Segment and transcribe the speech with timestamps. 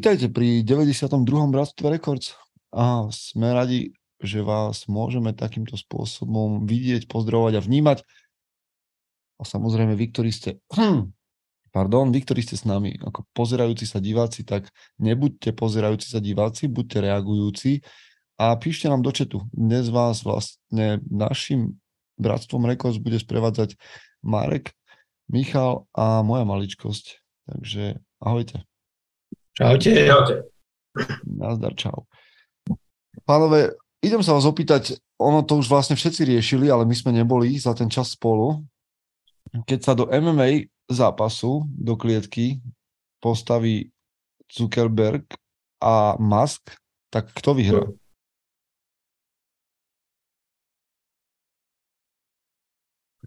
[0.00, 1.28] Vítajte pri 92.
[1.52, 2.32] Bratstve Records
[2.72, 7.98] a sme radi, že vás môžeme takýmto spôsobom vidieť, pozdravovať a vnímať.
[9.36, 10.56] A samozrejme, vy, ktorí ste,
[11.76, 16.64] pardon, vy, ktorí ste s nami ako pozerajúci sa diváci, tak nebuďte pozerajúci sa diváci,
[16.72, 17.84] buďte reagujúci
[18.40, 19.44] a píšte nám do četu.
[19.52, 21.76] Dnes vás vlastne našim
[22.16, 23.76] Bratstvom Records bude sprevádzať
[24.24, 24.72] Marek,
[25.28, 27.20] Michal a moja maličkosť.
[27.52, 28.64] Takže ahojte.
[29.54, 29.92] Čaute.
[30.06, 30.34] Čaute.
[31.26, 32.06] Nazdar, čau.
[33.26, 37.54] Pánové, idem sa vás opýtať, ono to už vlastne všetci riešili, ale my sme neboli
[37.58, 38.62] za ten čas spolu.
[39.66, 42.62] Keď sa do MMA zápasu, do klietky
[43.18, 43.90] postaví
[44.50, 45.26] Zuckerberg
[45.82, 46.74] a Musk,
[47.10, 47.84] tak kto vyhrá?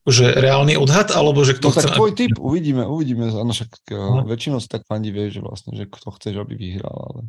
[0.03, 1.87] Že reálny odhad, alebo že kto no, chce...
[1.87, 3.31] tak tvoj typ, uvidíme, uvidíme.
[3.31, 4.27] Ano, však no.
[4.27, 7.19] väčšinou si tak fandí vie, že vlastne, že kto chceš, aby vyhral, ale...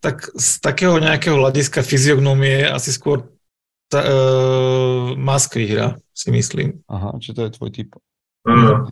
[0.00, 3.28] Tak z takého nejakého hľadiska fyziognomie asi skôr
[3.90, 6.80] tá, uh, Musk vyhrá, si myslím.
[6.86, 7.90] Aha, či to je tvoj typ.
[8.46, 8.88] Mm.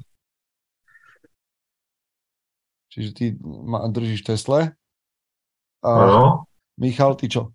[2.91, 4.75] Čiže ty ma, držíš Tesle?
[5.87, 6.51] A no.
[6.75, 7.55] Michal, ty čo?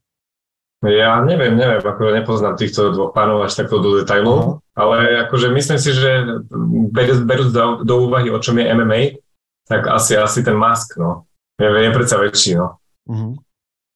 [0.83, 4.75] Ja neviem, neviem, ako nepoznám týchto dvoch pánov až takto do detailov, uh-huh.
[4.75, 6.43] ale akože myslím si, že
[6.91, 9.23] berúc, berúc do, do úvahy, o čom je MMA,
[9.63, 11.23] tak asi, asi ten mask, no.
[11.55, 12.83] Je, je predsa väčší, no.
[13.07, 13.31] Uh-huh.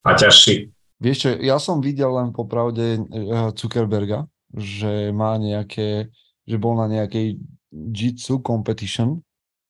[0.07, 0.71] A ťažší.
[1.03, 4.23] Vieš čo, ja som videl len popravde eh, Zuckerberga,
[4.55, 6.07] že má nejaké,
[6.47, 7.35] že bol na nejakej
[7.91, 9.19] Jitsu competition,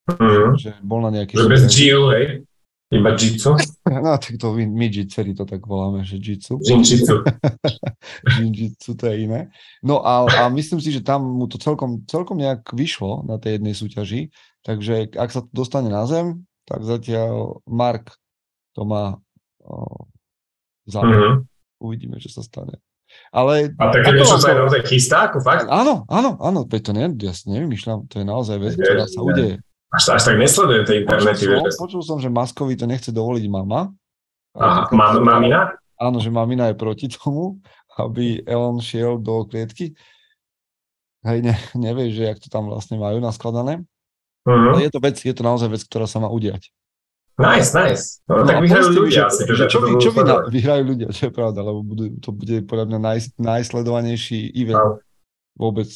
[0.06, 0.54] uh-huh.
[0.54, 1.34] že bol na nejakej...
[1.34, 2.46] Že bez Jiu, hej?
[2.88, 3.56] Iba jitsu?
[3.88, 6.60] No, tak to my jitseri to tak voláme, že jitsu.
[6.60, 7.24] Jinjitsu.
[8.40, 9.42] Jinjitsu, to je iné.
[9.84, 13.60] No a, a myslím si, že tam mu to celkom, celkom nejak vyšlo na tej
[13.60, 14.22] jednej súťaži,
[14.64, 18.12] takže ak sa to dostane na zem, tak zatiaľ Mark
[18.76, 19.16] to má
[19.64, 20.08] o,
[20.84, 21.48] za mm-hmm.
[21.80, 22.82] Uvidíme, čo sa stane.
[23.32, 25.64] Ale, a také niečo sa aj naozaj chystá, ako fakt?
[25.72, 29.64] Áno, áno, áno, to ne, ja si nevymýšľam, to je naozaj vec, ktorá sa udeje.
[29.88, 31.48] Až, až tak nesledujem tie internety.
[31.48, 33.92] Počul som, počul som, že Maskovi to nechce dovoliť mama.
[34.58, 35.80] Aha, má, mamina?
[35.96, 37.62] Áno, že mamina je proti tomu,
[37.96, 39.96] aby Elon šiel do klietky.
[41.24, 43.82] Hej, ne, nevieš, že jak to tam vlastne majú naskladané.
[44.48, 44.76] Uh-huh.
[44.76, 46.72] Ale je to vec, je to naozaj vec, ktorá sa má udiať.
[47.38, 48.04] Nice, nice.
[48.26, 49.30] No, no tak vyhrajú ľudia.
[49.30, 52.66] Že, že, čo, vy, čo na, vyhrajú ľudia, čo je pravda, lebo budú, to bude
[52.66, 54.92] podľa mňa naj, najsledovanejší event no.
[55.54, 55.90] vôbec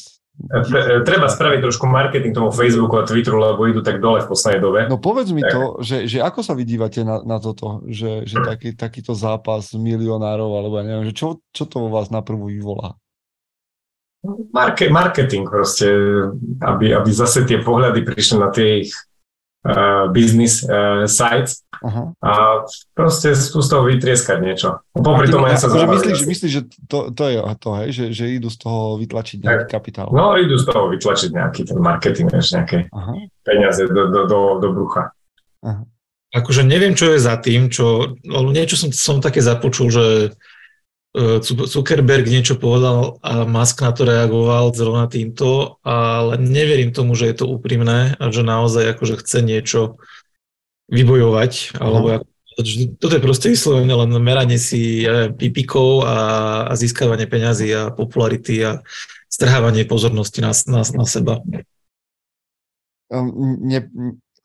[1.04, 4.80] Treba spraviť trošku marketing tomu Facebooku a Twitteru, lebo idú tak dole v poslednej dobe.
[4.88, 5.52] No povedz mi tak.
[5.52, 10.50] to, že, že ako sa vydívate na, na toto, že, že taký, takýto zápas milionárov,
[10.56, 12.96] alebo ja neviem, že čo, čo to vo vás na prvú vyvolá?
[14.54, 15.90] Marke, marketing proste,
[16.62, 18.94] aby, aby zase tie pohľady prišli na tie ich
[20.10, 22.10] business uh, sites uh-huh.
[22.18, 22.66] a
[22.98, 24.82] proste z toho vytrieskať niečo.
[24.90, 27.88] Popri tom ja sa akože myslíš, myslíš, že to, to je to, hej?
[27.94, 30.10] Že, že idú z toho vytlačiť nejaký kapitál.
[30.10, 33.14] No, idú z toho vytlačiť nejaký ten marketing, nejaké uh-huh.
[33.46, 35.14] peniaze do, do, do, do brucha.
[35.62, 35.86] Uh-huh.
[36.32, 40.04] Akože neviem, čo je za tým, čo, niečo som, som také započul, že
[41.68, 47.44] Zuckerberg niečo povedal a Musk na to reagoval zrovna týmto, ale neverím tomu, že je
[47.44, 50.00] to úprimné a že naozaj akože chce niečo
[50.88, 52.96] vybojovať, alebo uh-huh.
[52.96, 55.04] toto je proste vyslovene len meranie si
[55.36, 56.16] pipikov a,
[56.68, 58.80] a získavanie peňazí a popularity a
[59.28, 61.44] strhávanie pozornosti na, na, na seba.
[63.12, 63.84] Um, ne,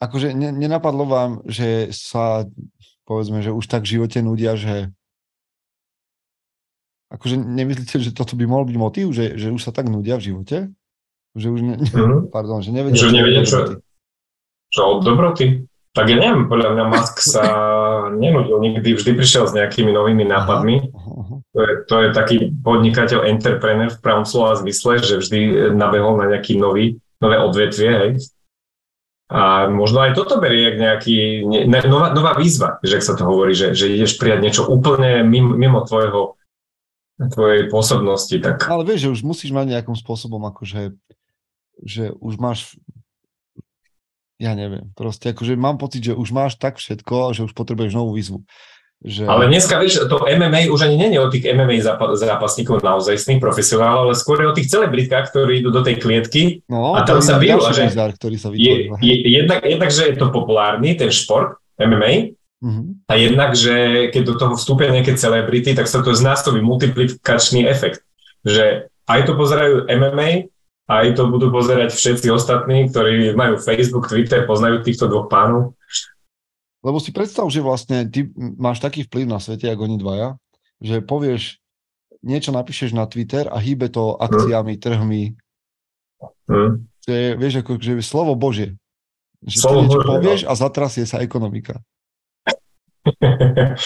[0.03, 2.43] akože ne, nenapadlo vám, že sa
[3.07, 4.91] povedzme, že už tak v živote nudia, že
[7.07, 10.31] Akože nemyslíte, že toto by mohol byť motív, že, že už sa tak nudia v
[10.33, 10.57] živote?
[11.39, 12.21] Že už ne, mm-hmm.
[12.33, 13.79] pardon, že nevedia, že nevedia čo,
[14.67, 15.63] čo od dobroty?
[15.95, 17.43] Tak ja neviem, podľa mňa Musk sa
[18.21, 20.93] nenudil nikdy, vždy prišiel s nejakými novými nápadmi.
[21.55, 26.29] To, je, to je taký podnikateľ, entrepreneur v pravom slova zmysle, že vždy nabehol na
[26.29, 28.11] nejaký nový, nové odvetvie, hej.
[29.27, 33.27] A možno aj toto berie jak nejaký, ne, nová, nová výzva, že ak sa to
[33.27, 36.36] hovorí, že, že ideš prijať niečo úplne mimo, mimo tvojho
[37.17, 38.35] tvojej pôsobnosti.
[38.37, 38.69] Tak...
[38.69, 40.93] Ale vieš, že už musíš mať nejakým spôsobom akože,
[41.81, 42.77] že už máš
[44.37, 48.13] ja neviem, proste akože mám pocit, že už máš tak všetko, že už potrebuješ novú
[48.13, 48.45] výzvu.
[48.97, 49.29] Že...
[49.29, 51.85] Ale dneska, vieš, to MMA už ani nie je o tých MMA
[52.17, 56.65] zápasníkov naozaj sných profesionálov, ale skôr je o tých celebritkách, ktorí idú do tej klietky
[56.65, 57.61] no, a tam sa bijú.
[57.61, 62.36] Že bizar, ktorý sa je, je, jednak, jednak, že je to populárny, ten šport MMA.
[63.05, 68.01] A jednak, že keď do toho vstúpia nejaké celebrity, tak sa to znásobí multiplikačný efekt.
[68.41, 70.49] Že aj to pozerajú MMA,
[70.87, 75.77] aj to budú pozerať všetci ostatní, ktorí majú Facebook, Twitter, poznajú týchto dvoch pánov.
[76.81, 80.29] Lebo si predstav, že vlastne ty máš taký vplyv na svete, ako oni dvaja,
[80.79, 81.59] že povieš,
[82.23, 85.35] niečo napíšeš na Twitter a hýbe to akciami, trhmi.
[86.47, 86.87] Hmm.
[87.05, 88.79] To je, vieš, ako, že slovo Bože.
[89.43, 90.49] Že slovo niečo Bože, povieš no.
[90.49, 91.83] a zatrasie sa ekonomika.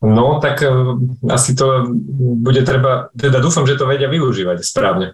[0.00, 0.96] No, tak uh,
[1.28, 1.92] asi to
[2.40, 5.12] bude treba, teda dúfam, že to vedia využívať správne.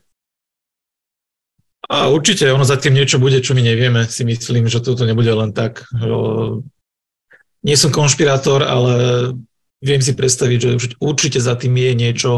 [1.91, 4.07] A určite ono za niečo bude, čo my nevieme.
[4.07, 5.87] Si myslím, že toto nebude len tak.
[7.63, 8.95] Nie som konšpirátor, ale
[9.79, 12.33] viem si predstaviť, že určite za tým je niečo,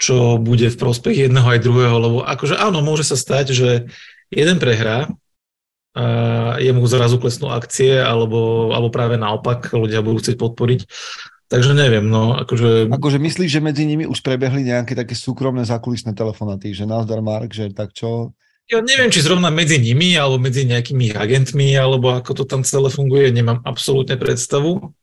[0.00, 3.68] čo bude v prospech jedného aj druhého, lebo akože áno, môže sa stať, že
[4.32, 5.12] jeden prehrá
[6.58, 10.80] jemu zrazu klesnú akcie, alebo, alebo práve naopak ľudia budú chcieť podporiť.
[11.52, 12.88] Takže neviem, no akože...
[12.88, 17.52] Akože myslíš, že medzi nimi už prebehli nejaké také súkromné zákulisné telefonaty, že nazdar Mark,
[17.52, 18.32] že tak čo,
[18.72, 22.88] ja neviem, či zrovna medzi nimi, alebo medzi nejakými agentmi, alebo ako to tam celé
[22.88, 24.96] funguje, nemám absolútne predstavu,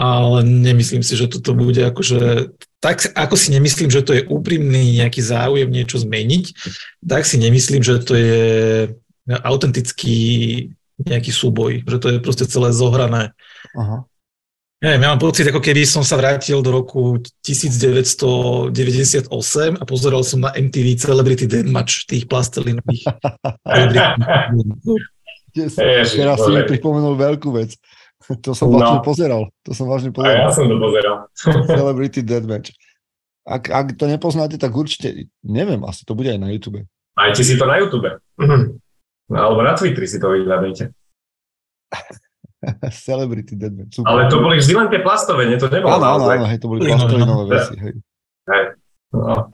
[0.00, 4.96] ale nemyslím si, že toto bude akože, tak ako si nemyslím, že to je úprimný
[4.96, 6.44] nejaký záujem niečo zmeniť,
[7.04, 8.40] tak si nemyslím, že to je
[9.26, 10.18] autentický
[10.96, 13.34] nejaký súboj, že to je proste celé zohrané.
[13.76, 14.06] Aha.
[14.76, 19.32] Neviem, ja mám pocit, ako keby som sa vrátil do roku 1998
[19.80, 23.08] a pozeral som na MTV Celebrity Deathmatch tých plastelinových.
[25.56, 27.72] Teraz si mi pripomenul veľkú vec.
[28.42, 28.82] To som no.
[28.82, 29.42] vážne pozeral.
[29.62, 30.50] To som vážne pozeral.
[30.50, 31.30] A ja som to pozeral.
[31.78, 32.74] Celebrity Deathmatch.
[33.46, 36.82] Ak, ak to nepoznáte, tak určite, neviem, asi to bude aj na YouTube.
[37.14, 38.18] Majte si to na YouTube.
[38.42, 38.82] Mhm.
[39.26, 40.94] No, alebo na Twitteri si to vyhľadajte.
[43.06, 43.90] Celebrity Deadman.
[43.90, 44.06] Super.
[44.06, 45.58] Ale to boli vždy len tie plastové, nie?
[45.58, 47.94] To nebolo Áno, áno, áno, hej, to boli plastovinové veci, hej.
[48.50, 48.64] hej.
[49.14, 49.48] No.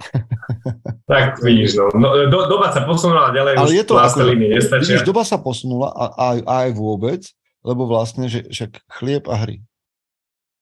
[1.13, 1.93] tak vidíš, no.
[1.93, 4.89] no do, doba sa posunula ďalej, Ale je to plasteliny ako, nestačia.
[4.97, 7.23] Vidíš, doba sa posunula a, a, a aj vôbec,
[7.63, 9.61] lebo vlastne, že však chlieb a hry.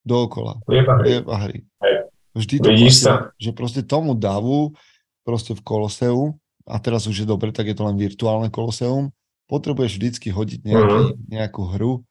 [0.03, 0.59] Dookola.
[0.67, 1.05] Chlieb a hry.
[1.06, 1.59] Chlieb a hry.
[1.87, 1.95] Hej.
[2.31, 3.15] Vždy to Vidíš vlastne, sa.
[3.39, 4.75] že proste tomu davu
[5.23, 6.35] proste v koloseu,
[6.70, 9.11] a teraz už je dobre, tak je to len virtuálne koloseum,
[9.50, 11.19] potrebuješ vždycky hodiť nejaký, uh-huh.
[11.26, 12.06] nejakú hru,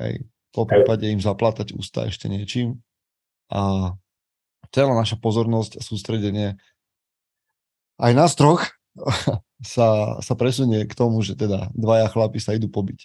[0.00, 0.24] Hej,
[0.56, 2.80] po prípade im zaplatať ústa ešte niečím.
[3.52, 3.92] A
[4.72, 6.56] celá naša pozornosť a sústredenie
[8.00, 8.64] aj nás troch
[9.74, 13.04] sa, sa presunie k tomu, že teda dvaja chlapi sa idú pobiť.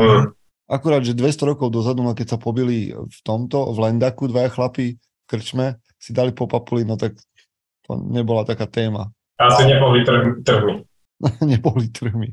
[0.00, 0.32] Mm.
[0.72, 4.96] Akurát, že 200 rokov dozadu, no keď sa pobili v tomto, v Lendaku, dvaja chlapi
[4.96, 7.20] v krčme, si dali po papuli, no tak
[7.84, 9.12] to nebola taká téma.
[9.42, 10.74] Asi neboli trhmi.
[11.52, 12.30] neboli trhmi.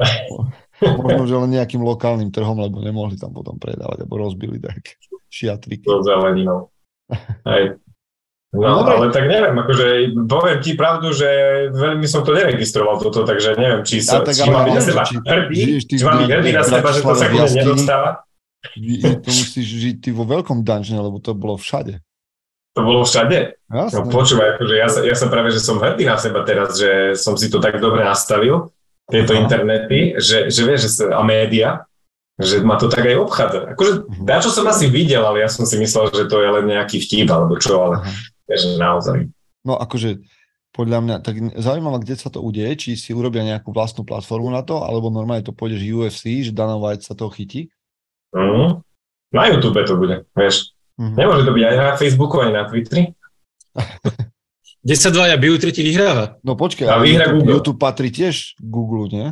[1.04, 4.96] Možno, že len nejakým lokálnym trhom, lebo nemohli tam potom predávať, alebo rozbili tak
[5.28, 5.84] šiatriky.
[5.84, 6.72] So zeleninou.
[7.44, 7.76] Hej.
[8.50, 9.86] No, no ale tak neviem, akože
[10.26, 11.28] poviem ti pravdu, že
[11.70, 15.02] veľmi som to neregistroval toto, takže neviem, či, sa, ja, či mám byť na seba
[15.06, 18.10] hrdý, či mám byť hrdý na seba, že to sa kúde nedostáva.
[19.22, 22.02] To musíš žiť ty vo veľkom dungeone, lebo to bolo všade.
[22.78, 23.58] To bolo všade?
[23.66, 23.94] Jasne.
[23.98, 27.18] No počúvaj, akože ja, sa, ja som práve, že som hrdý na seba teraz, že
[27.18, 28.70] som si to tak dobre nastavil,
[29.10, 29.42] tieto Aha.
[29.42, 31.82] internety, že, že vieš, že, a média,
[32.38, 33.58] že ma to tak aj obchádza.
[33.74, 34.40] Akože, uh-huh.
[34.40, 37.28] čo som asi videl, ale ja som si myslel, že to je len nejaký vtip,
[37.28, 38.06] alebo čo, ale
[38.46, 39.28] že naozaj.
[39.66, 40.22] No akože,
[40.70, 44.62] podľa mňa, tak zaujímavé, kde sa to udeje, či si urobia nejakú vlastnú platformu na
[44.62, 47.68] to, alebo normálne to pôjdeš UFC, že Dana White sa toho chytí?
[48.30, 48.80] Uh-huh.
[49.34, 50.70] Na YouTube to bude, vieš.
[51.00, 51.16] Uh-huh.
[51.16, 53.16] Nemôže to byť aj na Facebooku, aj na Twitteri.
[54.84, 56.40] 10-2 a bijú, tretí vyhráva.
[56.40, 57.52] No počkaj, a YouTube, Google.
[57.52, 59.28] YouTube patrí tiež Google, nie?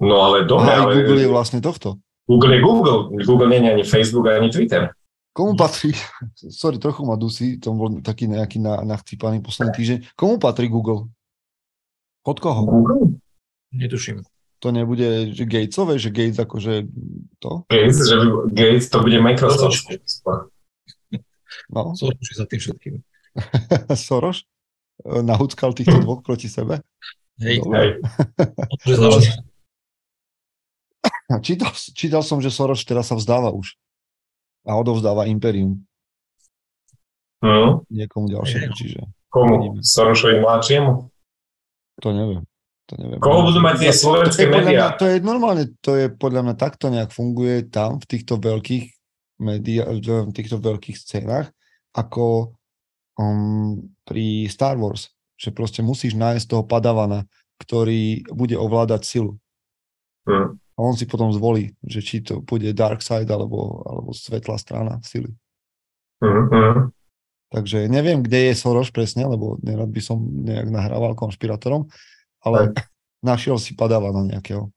[0.00, 0.92] No ale dobre, ale...
[1.00, 2.00] Google je vlastne tohto.
[2.24, 2.98] Google je Google.
[3.20, 4.92] Google nie je ani Facebook, ani Twitter.
[5.32, 5.96] Komu patrí,
[6.60, 9.98] sorry, trochu ma dusí, to bol taký nejaký na, nachcípaný posledný týždeň.
[10.16, 11.08] Komu patrí Google?
[12.24, 12.64] Od koho?
[12.64, 13.16] Google?
[13.72, 14.24] Netuším.
[14.62, 16.86] To nebude že Gatesové, že Gates akože
[17.42, 17.66] to?
[17.66, 18.14] Gates, že
[18.54, 19.90] Gates to bude Microsoft.
[21.70, 21.94] No.
[21.96, 22.94] Soros za tým všetkým.
[24.08, 24.44] Soros?
[25.02, 26.78] nahuckal týchto dvoch proti sebe?
[27.40, 27.88] Hej, hej.
[31.42, 33.74] čítal, čítal som, že Soros teraz sa vzdáva už
[34.62, 35.82] a odovzdáva Imperium.
[37.42, 37.82] Hmm.
[37.90, 39.00] Niekomu ďalšiemu, čiže...
[39.32, 39.82] Komu?
[39.82, 40.92] Sorošovi mladšiemu?
[42.04, 42.44] To neviem.
[42.86, 43.18] To neviem.
[43.18, 44.94] Koho budú mať tie slovenské médiá?
[45.00, 49.01] To je normálne, to je podľa mňa takto nejak funguje tam v týchto veľkých
[49.40, 51.48] médiách, v týchto veľkých scénach,
[51.92, 52.56] ako
[53.16, 57.28] um, pri Star Wars, že proste musíš nájsť toho padavana,
[57.60, 59.32] ktorý bude ovládať silu.
[60.26, 60.58] Hmm.
[60.58, 64.98] A on si potom zvolí, že či to bude dark side alebo, alebo svetlá strana
[65.04, 65.30] sily.
[66.22, 66.48] Hmm.
[66.48, 66.78] hmm.
[67.52, 71.92] Takže neviem, kde je Soros presne, lebo nerad by som nejak nahrával konšpirátorom,
[72.40, 72.74] ale hmm.
[73.30, 74.72] našiel si padavana nejakého.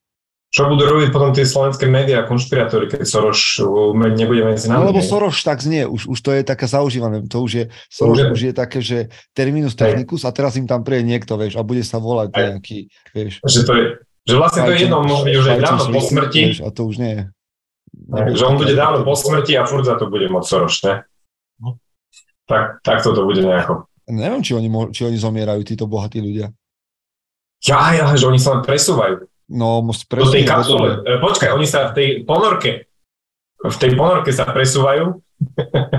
[0.56, 3.60] Čo budú robiť potom tie slovenské médiá konšpirátory, keď Soros
[4.16, 4.88] nebude medzi nami?
[4.88, 8.16] No, lebo Soros tak znie, už, už to je také zaužívané, to už je, Soros
[8.16, 11.68] už, už je také, že terminus technicus a teraz im tam príde niekto, vieš, a
[11.68, 12.40] bude sa volať Hej.
[12.40, 12.78] nejaký,
[13.12, 13.34] vieš.
[13.44, 13.86] Že to je,
[14.32, 16.40] že vlastne to je jedno, môže byť už aj dávno po smrti.
[16.48, 17.24] Vieš, a to už nie je.
[18.40, 21.04] že on bude dávno po smrti a furt za to bude môcť Soros, ne?
[21.60, 21.76] No.
[22.48, 23.92] Tak, tak to bude nejako.
[24.08, 26.48] Neviem, či oni, či oni zomierajú, títo bohatí ľudia.
[27.68, 29.28] Ja, ja, že oni sa len presúvajú.
[29.46, 30.90] No, presne, Do tej kapsule.
[31.06, 32.90] E, počkaj, oni sa v tej ponorke,
[33.62, 35.22] v tej ponorke sa presúvajú.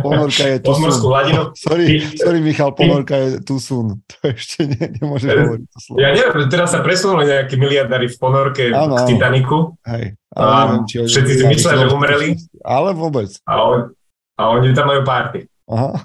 [0.02, 0.90] Ponorka je tu sun.
[0.90, 1.42] hladinu.
[1.54, 4.00] Sorry, sorry, Michal, ponorka je tu sun.
[4.10, 5.98] To ešte nie, nemôže e, hovoriť to slovo.
[6.02, 9.78] Ja neviem, teraz sa presunuli nejakí miliardári v ponorke ano, k Titaniku.
[9.86, 12.28] Hej, ale a neviem, či všetci si myslia, že umreli.
[12.66, 13.30] Ale vôbec.
[13.46, 13.78] A, on,
[14.34, 15.46] a oni tam majú párty.
[15.70, 16.02] Aha.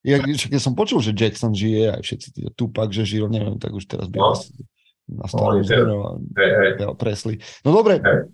[0.00, 3.84] Ja, keď som počul, že Jackson žije, aj všetci Tupac, že žil, neviem, tak už
[3.84, 4.32] teraz by no
[5.10, 5.62] na starom
[6.78, 7.42] no, presli.
[7.66, 8.30] No dobre, hey.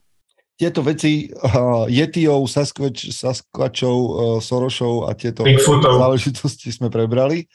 [0.61, 5.97] tieto veci uh, Yetiov, Sasquatch, Sasquatchov, uh, Sorošov a tieto Bigfootov.
[5.97, 7.49] záležitosti sme prebrali.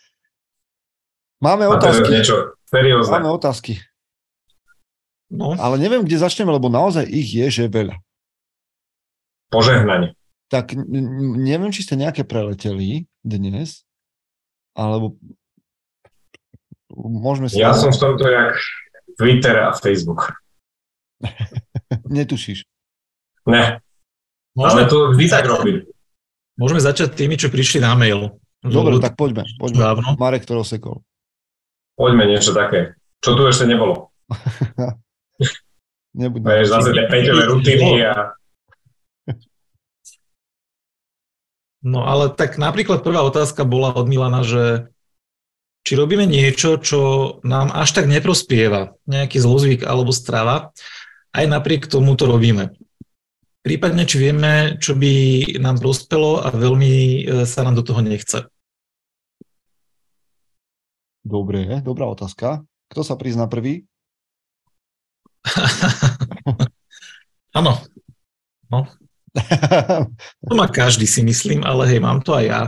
[1.42, 2.10] Máme a otázky.
[2.22, 3.84] Niečo Máme otázky.
[5.32, 5.56] No.
[5.56, 8.00] Ale neviem, kde začneme, lebo naozaj ich je, že veľa.
[9.51, 10.16] Požehnanie.
[10.51, 13.88] Tak neviem, či ste nejaké preleteli dnes,
[14.75, 15.16] alebo
[16.92, 17.60] môžeme si...
[17.60, 18.60] Ja som v tomto jak
[19.15, 20.36] Twitter a Facebook.
[22.15, 22.63] Netušíš.
[23.48, 23.82] Ne.
[24.53, 25.88] Môžeme, Ale to vždy tak robím.
[26.60, 28.36] Môžeme začať tými, čo prišli na mail.
[28.62, 29.48] Dobre, tak poďme.
[29.58, 29.82] poďme.
[29.82, 30.08] Dávno.
[30.20, 31.01] Marek to rozsekol.
[31.98, 32.94] Poďme niečo také.
[33.22, 34.13] Čo tu ešte nebolo?
[36.20, 38.36] Nebuď Vieš, zase tie peťové rutiny a...
[41.82, 44.94] No ale tak napríklad prvá otázka bola od Milana, že
[45.82, 47.00] či robíme niečo, čo
[47.42, 50.74] nám až tak neprospieva, nejaký zlozvyk alebo strava,
[51.34, 52.76] aj napriek tomu to robíme.
[53.62, 55.14] Prípadne, či vieme, čo by
[55.62, 58.50] nám prospelo a veľmi e, sa nám do toho nechce.
[61.22, 62.66] Dobre, dobrá otázka.
[62.90, 63.86] Kto sa prizná prvý?
[67.58, 67.78] Áno.
[68.74, 68.90] no.
[70.50, 72.62] to má každý, si myslím, ale hej, mám to aj ja.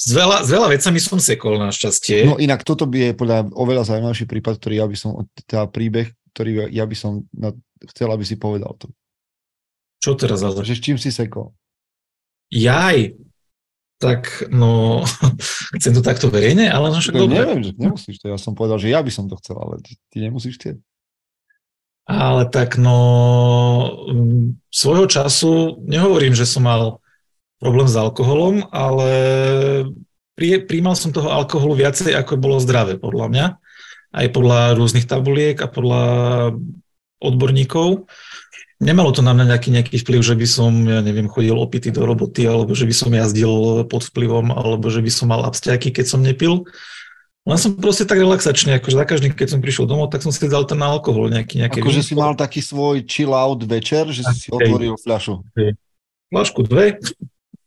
[0.00, 2.24] S veľa, s veľa vecami som sekol našťastie.
[2.24, 6.08] No inak toto by je podľa oveľa zaujímavší prípad, ktorý ja by som, teda príbeh,
[6.32, 7.52] ktorý ja by som na,
[7.92, 8.88] chcel, aby si povedal to.
[10.00, 10.64] Čo teraz zase?
[10.64, 11.52] Že s čím si sekol?
[12.48, 13.12] Jaj,
[14.00, 15.04] tak no,
[15.76, 17.36] chcem to takto verejne, ale no však dobre.
[17.36, 20.00] Neviem, že nemusíš to, ja som povedal, že ja by som to chcel, ale ty,
[20.08, 20.72] ty nemusíš tie.
[22.08, 22.96] Ale tak no,
[24.72, 26.99] svojho času, nehovorím, že som mal
[27.60, 29.10] problém s alkoholom, ale
[30.34, 33.46] pri, príjmal som toho alkoholu viacej, ako bolo zdravé, podľa mňa.
[34.10, 36.02] Aj podľa rôznych tabuliek a podľa
[37.20, 38.10] odborníkov.
[38.80, 42.08] Nemalo to na mňa nejaký, nejaký vplyv, že by som, ja neviem, chodil opity do
[42.08, 46.06] roboty, alebo že by som jazdil pod vplyvom, alebo že by som mal abstiaky, keď
[46.08, 46.64] som nepil.
[47.44, 50.40] Len som proste tak relaxačne, akože za každým, keď som prišiel domov, tak som si
[50.48, 51.60] dal ten alkohol nejaký.
[51.60, 55.44] nejaký akože si mal taký svoj chill out večer, že si si otvoril fľašu.
[56.32, 56.96] Fľašku dve,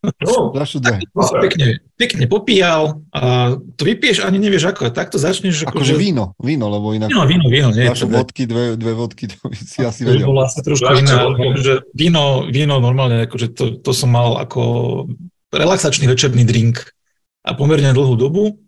[0.04, 0.52] No,
[1.48, 5.64] pekne, pekne popíjal a to vypiješ ani nevieš ako, takto začneš.
[5.64, 7.08] Ako akože víno, víno, lebo inak...
[7.08, 7.68] Víno, víno, víno.
[7.72, 10.28] Nie, to vodky, dve, dve vodky, to by si asi vedel.
[10.28, 15.08] To bolo asi trošku iné, akože víno, víno normálne, akože to, to som mal ako
[15.56, 16.84] relaxačný večerný drink
[17.48, 18.60] a pomerne dlhú dobu.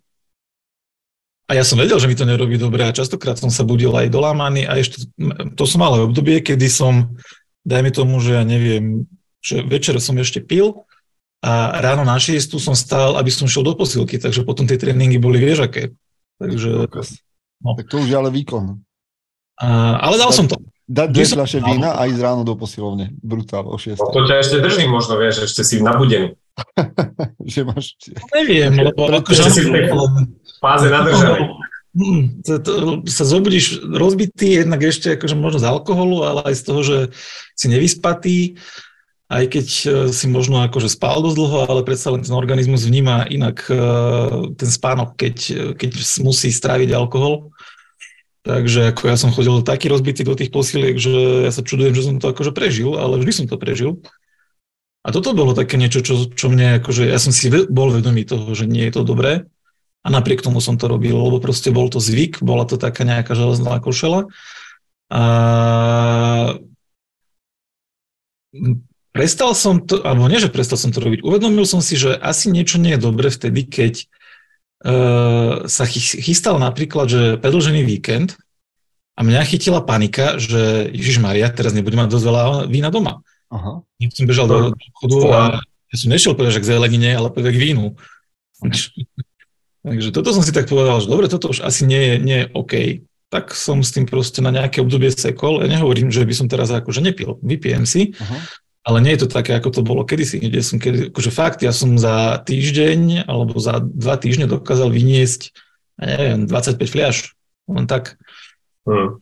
[1.52, 4.08] A ja som vedel, že mi to nerobí dobre a častokrát som sa budil aj
[4.08, 5.04] dolámaný a ešte,
[5.60, 7.12] to som mal aj obdobie, kedy som,
[7.68, 9.04] dajme tomu, že ja neviem,
[9.44, 10.85] že večer som ešte pil
[11.46, 15.22] a ráno na 6 som stál, aby som šiel do posilky, takže potom tie tréningy
[15.22, 15.94] boli vieš aké.
[16.42, 17.70] Takže, no.
[17.78, 18.82] Tak to už je ale výkon.
[19.62, 20.58] A, ale dal da, som to.
[20.90, 23.14] Dať dve fľaše vína a ísť ráno do posilovne.
[23.22, 23.94] Brutál o 6.
[24.02, 26.34] No, to ťa ešte drží možno, vieš, ešte si nabudený.
[27.54, 27.94] že máš...
[28.34, 29.76] Neviem, lebo akože si v
[30.58, 31.46] fáze nadržaný.
[31.96, 32.72] Hmm, to, to,
[33.08, 36.98] sa zobudíš rozbitý, jednak ešte akože možno z alkoholu, ale aj z toho, že
[37.56, 38.60] si nevyspatý
[39.26, 43.26] aj keď e, si možno akože spal dosť dlho, ale predsa len ten organizmus vníma
[43.26, 43.78] inak e,
[44.54, 45.36] ten spánok, keď,
[45.74, 45.90] keď
[46.22, 47.50] musí stráviť alkohol.
[48.46, 52.06] Takže ako ja som chodil taký rozbitý do tých posiliek, že ja sa čudujem, že
[52.06, 54.06] som to akože prežil, ale vždy som to prežil.
[55.02, 58.54] A toto bolo také niečo, čo, čo mne akože, ja som si bol vedomý toho,
[58.54, 59.50] že nie je to dobré
[60.06, 63.34] a napriek tomu som to robil, lebo proste bol to zvyk, bola to taká nejaká
[63.34, 64.30] železná košela.
[65.10, 65.24] A
[69.16, 72.52] prestal som to, alebo nie, že prestal som to robiť, uvedomil som si, že asi
[72.52, 74.04] niečo nie je dobre vtedy, keď
[74.84, 78.36] uh, sa chystal napríklad, že predlžený víkend
[79.16, 83.24] a mňa chytila panika, že Ježiš Maria, teraz nebudem mať dosť veľa vína doma.
[83.56, 83.88] Aha.
[84.12, 87.64] som bežal do chodu a ja som nešiel povedať, že k zelenine, ale povedať k
[87.72, 87.96] vínu.
[89.86, 92.50] Takže toto som si tak povedal, že dobre, toto už asi nie je, nie je
[92.52, 92.74] OK.
[93.32, 95.62] Tak som s tým proste na nejaké obdobie sekol.
[95.62, 97.38] Ja nehovorím, že by som teraz akože nepil.
[97.46, 98.40] Vypijem si, uh-huh.
[98.86, 100.38] Ale nie je to také, ako to bolo kedysi.
[100.38, 105.58] Kde som kedy, akože fakt, ja som za týždeň alebo za dva týždne dokázal vyniesť,
[105.98, 107.34] ja neviem, 25 fliaž.
[107.66, 108.22] Len tak.
[108.86, 109.18] Hmm.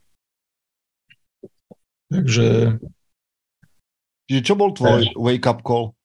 [2.12, 2.78] Takže...
[4.28, 5.96] Čiže čo bol tvoj wake-up call?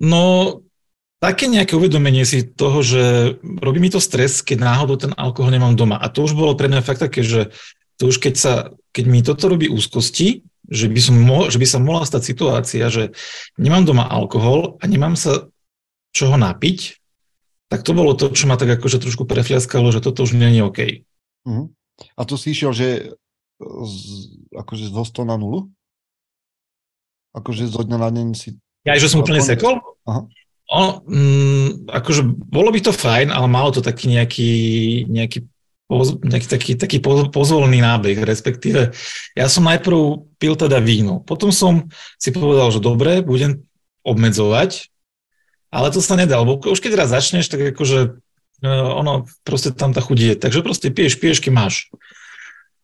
[0.00, 0.56] No,
[1.20, 5.76] také nejaké uvedomenie si toho, že robí mi to stres, keď náhodou ten alkohol nemám
[5.76, 6.00] doma.
[6.00, 7.52] A to už bolo pre mňa fakt také, že
[7.96, 8.54] to už keď, sa,
[8.92, 12.90] keď mi toto robí úzkosti, že by, som mo, že by sa mohla stať situácia,
[12.90, 13.14] že
[13.56, 15.46] nemám doma alkohol a nemám sa
[16.10, 16.98] čoho napiť,
[17.70, 20.62] tak to bolo to, čo ma tak akože trošku prefliaskalo, že toto už nie je
[20.62, 20.80] OK.
[21.46, 21.66] Uh-huh.
[22.18, 23.18] A to si išiel, že
[23.62, 24.04] z,
[24.54, 25.70] akože zo 100 na 0?
[27.36, 28.56] Akože zo dňa na deň si...
[28.86, 29.82] Ja, že som úplne sekol?
[30.06, 30.24] Aha.
[30.66, 34.50] O, mm, akože bolo by to fajn, ale malo to taký nejaký,
[35.06, 35.46] nejaký,
[35.88, 36.98] nejaký taký, taký
[37.30, 38.90] pozvolný nábeh, respektíve
[39.38, 41.86] ja som najprv pil teda víno, potom som
[42.18, 43.62] si povedal, že dobre, budem
[44.02, 44.90] obmedzovať,
[45.70, 48.18] ale to sa nedá, lebo už keď raz začneš, tak akože
[48.62, 50.34] E, ono proste tam tá chuť je.
[50.36, 51.74] Takže proste piješ, piješ, keď máš.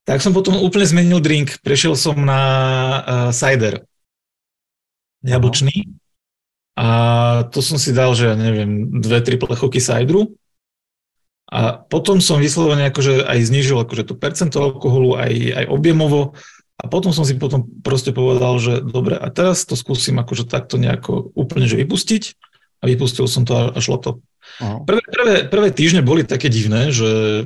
[0.05, 1.63] Tak som potom úplne zmenil drink.
[1.63, 3.87] Prešiel som na uh, cider.
[5.23, 5.95] Jablčný.
[6.75, 6.89] A
[7.55, 10.35] to som si dal, že ja neviem, dve, tri plechovky cideru.
[11.53, 16.33] A potom som vyslovene akože aj znižil akože to percento alkoholu, aj, aj objemovo.
[16.81, 20.81] A potom som si potom proste povedal, že dobre, a teraz to skúsim akože takto
[20.81, 22.23] nejako úplne že vypustiť.
[22.83, 24.11] A vypustil som to a šlo to.
[24.59, 27.45] Prvé, prvé, prvé týždne boli také divné, že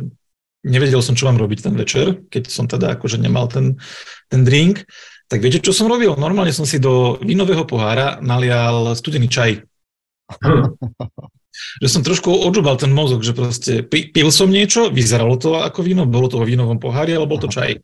[0.65, 3.77] nevedel som, čo mám robiť ten večer, keď som teda akože nemal ten,
[4.31, 4.87] ten drink.
[5.27, 6.15] Tak viete, čo som robil?
[6.15, 9.67] Normálne som si do vínového pohára nalial studený čaj.
[11.83, 16.05] že som trošku odžubal ten mozog, že proste pil som niečo, vyzeralo to ako víno,
[16.05, 17.81] bolo to vo vínovom pohári, ale bol to čaj.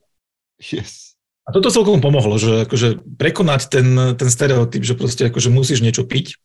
[0.61, 1.19] Yes.
[1.43, 6.07] A toto celkom pomohlo, že akože prekonať ten, ten stereotyp, že proste akože musíš niečo
[6.07, 6.39] piť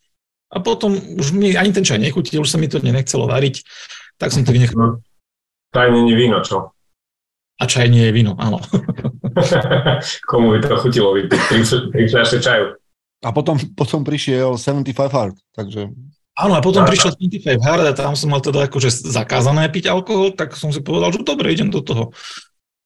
[0.48, 3.68] a potom už mi ani ten čaj nechutil, už sa mi to nechcelo variť,
[4.16, 4.80] tak som to vynechal.
[4.80, 4.88] No.
[5.76, 6.72] Čaj nie je víno, čo?
[7.60, 8.64] A čaj nie je víno, áno.
[10.30, 11.42] Komu by to chutilo vypiť?
[11.92, 12.80] Tri fľaše čaju.
[13.26, 15.92] A potom, potom prišiel 75 Hard, takže...
[16.38, 19.90] Áno, a potom a, prišiel 75 Hard a tam som mal teda akože zakázané piť
[19.90, 22.14] alkohol, tak som si povedal, že dobre, idem do toho.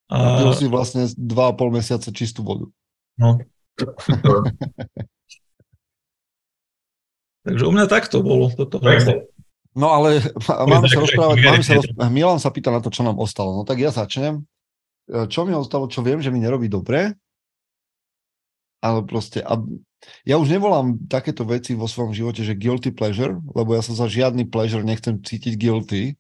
[0.08, 0.40] A...
[0.40, 1.20] Pil si vlastne 2,5
[1.76, 2.72] mesiaca čistú vodu.
[3.20, 3.44] No.
[7.42, 8.80] Takže u mňa takto bolo toto.
[9.72, 13.20] No ale máme sa rozprávať, máme sa rozprávať, Milan sa pýta na to, čo nám
[13.20, 13.56] ostalo.
[13.56, 14.44] No tak ja začnem.
[15.08, 17.16] E, čo mi ostalo, čo viem, že mi nerobí dobre,
[18.84, 19.56] ale proste, a
[20.26, 24.10] ja už nevolám takéto veci vo svojom živote, že guilty pleasure, lebo ja sa za
[24.10, 26.18] žiadny pleasure nechcem cítiť guilty,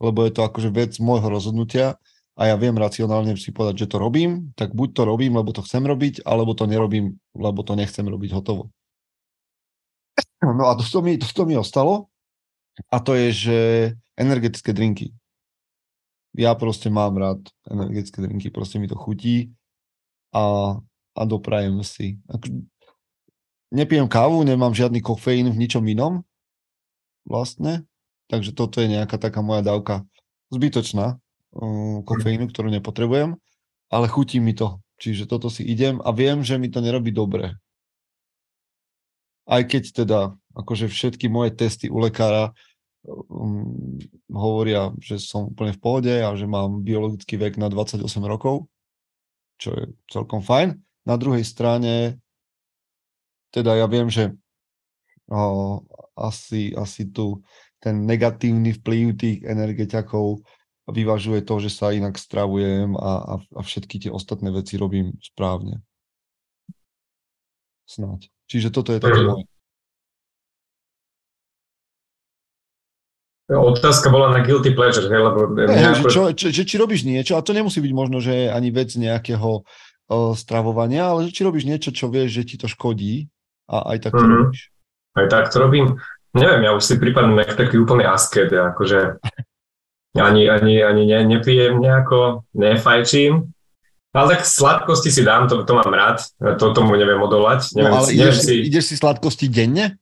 [0.00, 2.00] lebo je to akože vec môjho rozhodnutia
[2.38, 5.60] a ja viem racionálne si povedať, že to robím, tak buď to robím, lebo to
[5.66, 8.70] chcem robiť, alebo to nerobím, lebo to nechcem robiť hotovo.
[10.38, 12.06] No a to mi, to mi ostalo
[12.94, 13.58] a to je, že
[14.14, 15.10] energetické drinky.
[16.38, 19.50] Ja proste mám rád energetické drinky, proste mi to chutí
[20.30, 20.78] a,
[21.18, 22.22] a doprajem si.
[23.68, 26.24] Nepijem kávu, nemám žiadny kofeín v ničom inom
[27.28, 27.84] vlastne,
[28.32, 30.08] takže toto je nejaká taká moja dávka
[30.48, 33.36] zbytočná uh, kofeínu, ktorú nepotrebujem,
[33.92, 34.80] ale chutí mi to.
[34.98, 37.60] Čiže toto si idem a viem, že mi to nerobí dobre
[39.48, 40.20] aj keď teda
[40.52, 42.52] akože všetky moje testy u lekára
[43.08, 43.96] um,
[44.28, 48.68] hovoria, že som úplne v pohode a že mám biologický vek na 28 rokov,
[49.56, 50.76] čo je celkom fajn.
[51.08, 52.20] Na druhej strane,
[53.54, 54.34] teda ja viem, že
[55.28, 55.82] o,
[56.16, 57.40] asi, asi tu
[57.78, 60.42] ten negatívny vplyv tých energetiakov
[60.88, 65.84] vyvažuje to, že sa inak stravujem a, a, a všetky tie ostatné veci robím správne.
[67.84, 68.28] Snáď.
[68.48, 69.44] Čiže toto je také moje.
[73.48, 75.56] Otázka bola na guilty pleasure, hej, lebo...
[75.56, 76.12] Nejako...
[76.12, 79.64] čo, čo, čo, či robíš niečo, a to nemusí byť možno, že ani vec nejakého
[79.64, 83.24] uh, stravovania, ale či robíš niečo, čo vieš, že ti to škodí
[83.68, 84.40] a aj tak to mm-hmm.
[84.40, 84.60] robíš.
[85.14, 85.86] Aj tak to robím.
[86.32, 89.20] Neviem, ja už si prípadne taký úplný asket, akože
[90.28, 93.52] ani, ani, ani ne, nepijem nejako, nefajčím,
[94.16, 96.24] ale tak sladkosti si dám, to, to mám rád,
[96.56, 97.76] to tomu neviem odolať.
[97.76, 98.54] Neviem, no ale neviem ideš, si...
[98.64, 100.00] ideš si sladkosti denne?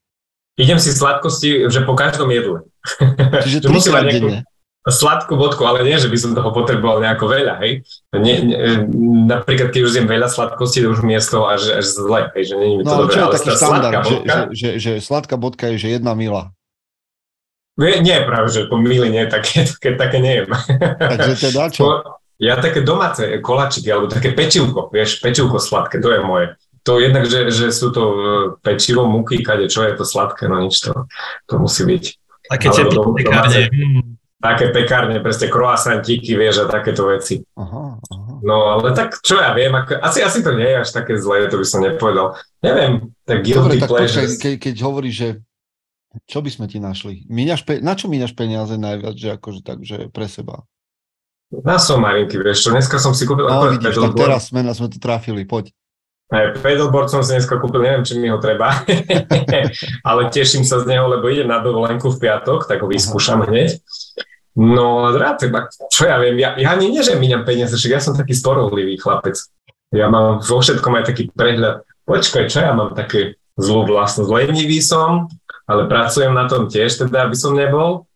[0.56, 2.64] Idem si sladkosti, že po každom jedle.
[3.44, 4.08] Čiže nejakú...
[4.08, 4.38] denne?
[4.86, 7.82] Sladkú vodku, ale nie, že by som toho potreboval nejako veľa, hej.
[8.14, 8.54] Nie, nie,
[9.26, 12.30] napríklad, keď už zjem veľa sladkosti, to už mi je z toho až, až zle,
[12.38, 13.18] hej, že nie je mi to no, dobré.
[13.18, 16.54] Ale taký štandard, že, že, že, že sladká vodka je, že jedna mila.
[17.76, 20.48] Nie, nie práve, že po mili nie, také, také, také nejem.
[21.12, 22.06] Takže teda čo?
[22.38, 26.46] Ja také domáce kolačiky, alebo také pečivko, vieš, pečivko sladké, to je moje.
[26.86, 28.18] To jednak, že, že sú to e,
[28.62, 31.10] pečivo, múky, kade, čo je to sladké, no nič to,
[31.50, 32.04] to musí byť.
[32.46, 33.60] Také teplé pekárne.
[34.36, 37.40] Také pekárne, presne croissantíky, vieš, a takéto veci.
[37.56, 38.34] Aha, aha.
[38.44, 41.48] No, ale tak, čo ja viem, ako, asi, asi to nie je až také zlé,
[41.48, 42.36] to by som nepovedal.
[42.60, 45.28] Neviem, tak guilty Dobre, tak Počkaj, ke, keď hovoríš, že
[46.28, 47.24] čo by sme ti našli?
[47.32, 50.68] Míňaš pe- na čo míňaš peniaze najviac, že akože tak, že pre seba?
[51.52, 53.48] Na somarinky, vieš čo, dneska som si kúpil...
[53.48, 55.72] No vidíš, tak teraz sme, sme to trafili, poď.
[56.26, 58.82] Aj pedalboard som si dneska kúpil, neviem, či mi ho treba,
[60.08, 63.78] ale teším sa z neho, lebo idem na dovolenku v piatok, tak ho vyskúšam hneď.
[64.58, 65.46] No rád,
[65.86, 68.98] čo ja viem, ja, ja ani nie, že míňam peniaze, však ja som taký sporovlivý
[68.98, 69.38] chlapec.
[69.94, 71.86] Ja mám vo všetkom aj taký prehľad.
[72.08, 74.26] Počkaj, čo ja mám také zlú vlastnosť?
[74.26, 75.30] Lenivý som,
[75.70, 78.08] ale pracujem na tom tiež, teda aby som nebol.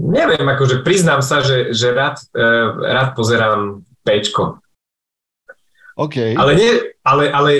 [0.00, 2.44] Neviem, akože priznám sa, že, že rád, e,
[2.96, 4.64] rád pozerám pečko.
[6.00, 6.32] Okay.
[6.32, 6.72] Ale, nie,
[7.04, 7.52] ale, ale,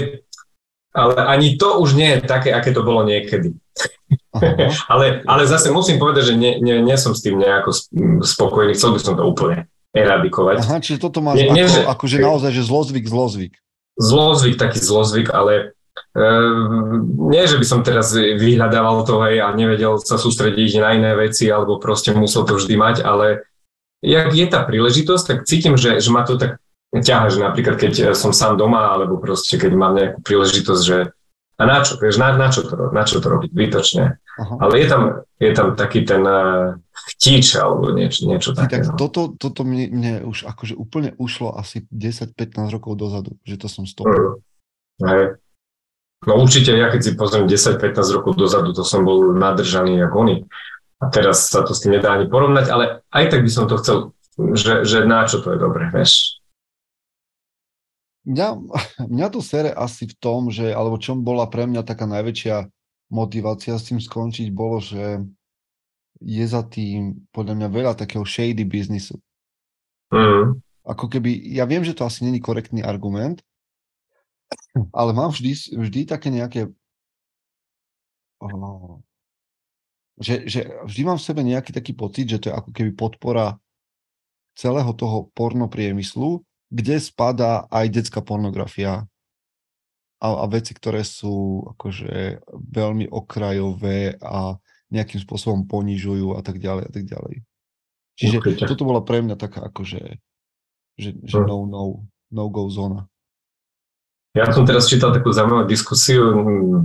[0.96, 3.52] ale ani to už nie je také, aké to bolo niekedy.
[4.92, 7.76] ale, ale zase musím povedať, že nie, nie, nie som s tým nejako
[8.24, 10.56] spokojný, chcel by som to úplne eradikovať.
[10.64, 13.52] Aha, čiže toto máš nie, ako, nie, že, akože naozaj, že zlozvyk, zlozvyk.
[14.00, 15.76] Zlozvyk, taký zlozvyk, ale
[16.10, 21.14] Uh, nie, že by som teraz vyhľadával to aj a nevedel sa sústrediť na iné
[21.14, 23.46] veci alebo proste musel to vždy mať, ale
[24.02, 26.58] jak je tá príležitosť, tak cítim, že, že ma to tak
[26.98, 30.98] ťaha, že napríklad keď eh, som sám doma, alebo proste keď mám nejakú príležitosť, že
[31.60, 34.16] a na čo, vieš, na, na, čo, to, na čo to robiť, výtočne.
[34.16, 34.56] Uh-huh.
[34.64, 35.02] Ale je tam,
[35.36, 36.72] je tam taký ten uh,
[37.12, 38.80] chtíč alebo niečo, niečo také.
[38.80, 38.96] Tak no.
[38.96, 43.84] toto, toto mne, mne už akože úplne ušlo asi 10-15 rokov dozadu, že to som
[43.84, 44.40] stopil.
[45.04, 45.24] Uh, hej.
[46.24, 50.36] No určite, ja keď si pozriem 10-15 rokov dozadu, to som bol nadržaný ako oni.
[51.04, 53.76] A teraz sa to s tým nedá ani porovnať, ale aj tak by som to
[53.84, 54.16] chcel,
[54.56, 56.39] že, že na čo to je dobré, vieš
[58.26, 58.48] mňa,
[59.14, 62.68] mňa to sere asi v tom, že, alebo čo bola pre mňa taká najväčšia
[63.10, 65.24] motivácia s tým skončiť, bolo, že
[66.20, 69.18] je za tým podľa mňa veľa takého shady biznisu.
[70.12, 70.60] Mm.
[70.84, 73.42] Ako keby, ja viem, že to asi není korektný argument,
[74.90, 76.70] ale mám vždy, vždy také nejaké
[78.42, 78.98] oh,
[80.20, 83.56] že, že vždy mám v sebe nejaký taký pocit, že to je ako keby podpora
[84.52, 89.04] celého toho pornopriemyslu, kde spadá aj detská pornografia
[90.22, 94.56] a, a veci, ktoré sú akože veľmi okrajové a
[94.90, 97.34] nejakým spôsobom ponižujú a tak ďalej a tak ďalej.
[98.18, 98.68] Čiže Určite.
[98.70, 100.18] toto bola pre mňa taká akože
[101.00, 101.46] že, že hm.
[101.48, 101.82] no, no,
[102.28, 103.08] no go zóna.
[104.30, 106.22] Ja som teraz čítal takú zaujímavú diskusiu,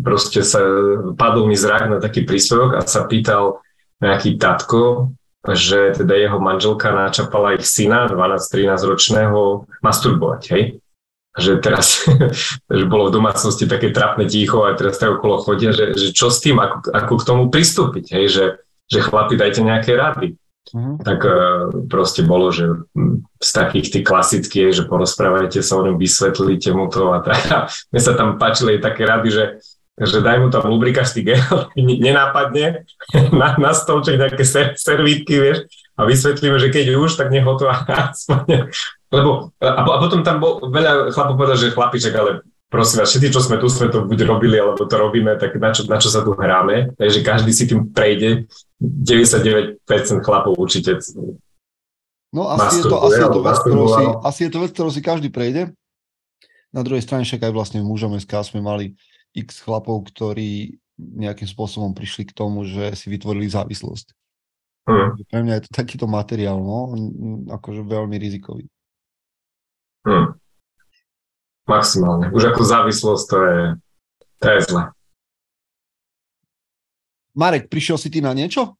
[0.01, 0.65] proste sa
[1.13, 3.61] padol mi zrak na taký príspevok a sa pýtal
[4.01, 5.13] nejaký tatko,
[5.53, 10.63] že teda jeho manželka načapala ich syna, 12-13 ročného, masturbovať, hej?
[11.35, 12.07] Že teraz,
[12.79, 16.33] že bolo v domácnosti také trapné ticho a teraz tak okolo chodia, že, že čo
[16.33, 18.25] s tým, ako, ako k tomu pristúpiť, hej?
[18.31, 18.45] Že,
[18.89, 20.39] že chlapi dajte nejaké rady.
[20.73, 20.97] Uh-huh.
[20.97, 22.65] Tak uh, proste bolo, že
[23.37, 27.41] z takých tých klasických, že porozprávajte sa o ňom, vysvetlíte mu to a tak.
[27.53, 27.57] A
[27.93, 29.43] mne sa tam páčili aj také rady, že
[29.95, 31.71] že daj mu tam lubrikačný gel,
[32.05, 32.83] nenápadne,
[33.39, 37.55] na, na stolček nejaké ser, servítky, vieš, a vysvetlíme, že keď už, tak nech ho
[37.55, 38.67] to aspoň.
[39.09, 43.31] Lebo, a, a potom tam bol, veľa chlapov povedal, že chlapiček, ale prosím vás, všetci,
[43.31, 46.11] čo sme tu, sme to buď robili, alebo to robíme, tak na čo, na čo
[46.11, 46.91] sa tu hráme?
[46.99, 48.51] Takže každý si tým prejde.
[48.83, 49.79] 99%
[50.19, 50.99] chlapov určite
[52.35, 54.91] No asi je, to, asi, je to vec, ktorou si, asi je to vec, ktorou
[54.91, 55.71] si každý prejde.
[56.75, 58.91] Na druhej strane však aj vlastne v mužom SK sme mali
[59.35, 64.15] x chlapov, ktorí nejakým spôsobom prišli k tomu, že si vytvorili závislosť.
[64.87, 65.17] Hmm.
[65.17, 66.93] Pre mňa je to takýto materiál, no,
[67.51, 68.69] akože veľmi rizikový.
[70.07, 70.37] Hmm.
[71.65, 72.29] Maximálne.
[72.31, 73.61] Už ako závislosť to je,
[74.39, 74.83] to je zle.
[77.35, 78.77] Marek, prišiel si ty na niečo?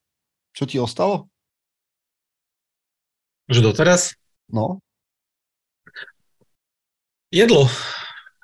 [0.55, 1.27] Čo ti ostalo?
[3.51, 4.15] Už doteraz?
[4.47, 4.79] No.
[7.33, 7.67] Jedlo.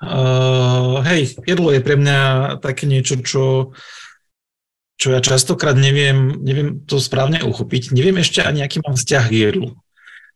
[0.02, 2.18] Uh, hej, jedlo je pre mňa
[2.58, 3.70] také niečo, čo,
[4.98, 7.94] čo ja častokrát neviem, neviem to správne uchopiť.
[7.94, 9.78] Neviem ešte ani, aký mám vzťah k jedlu.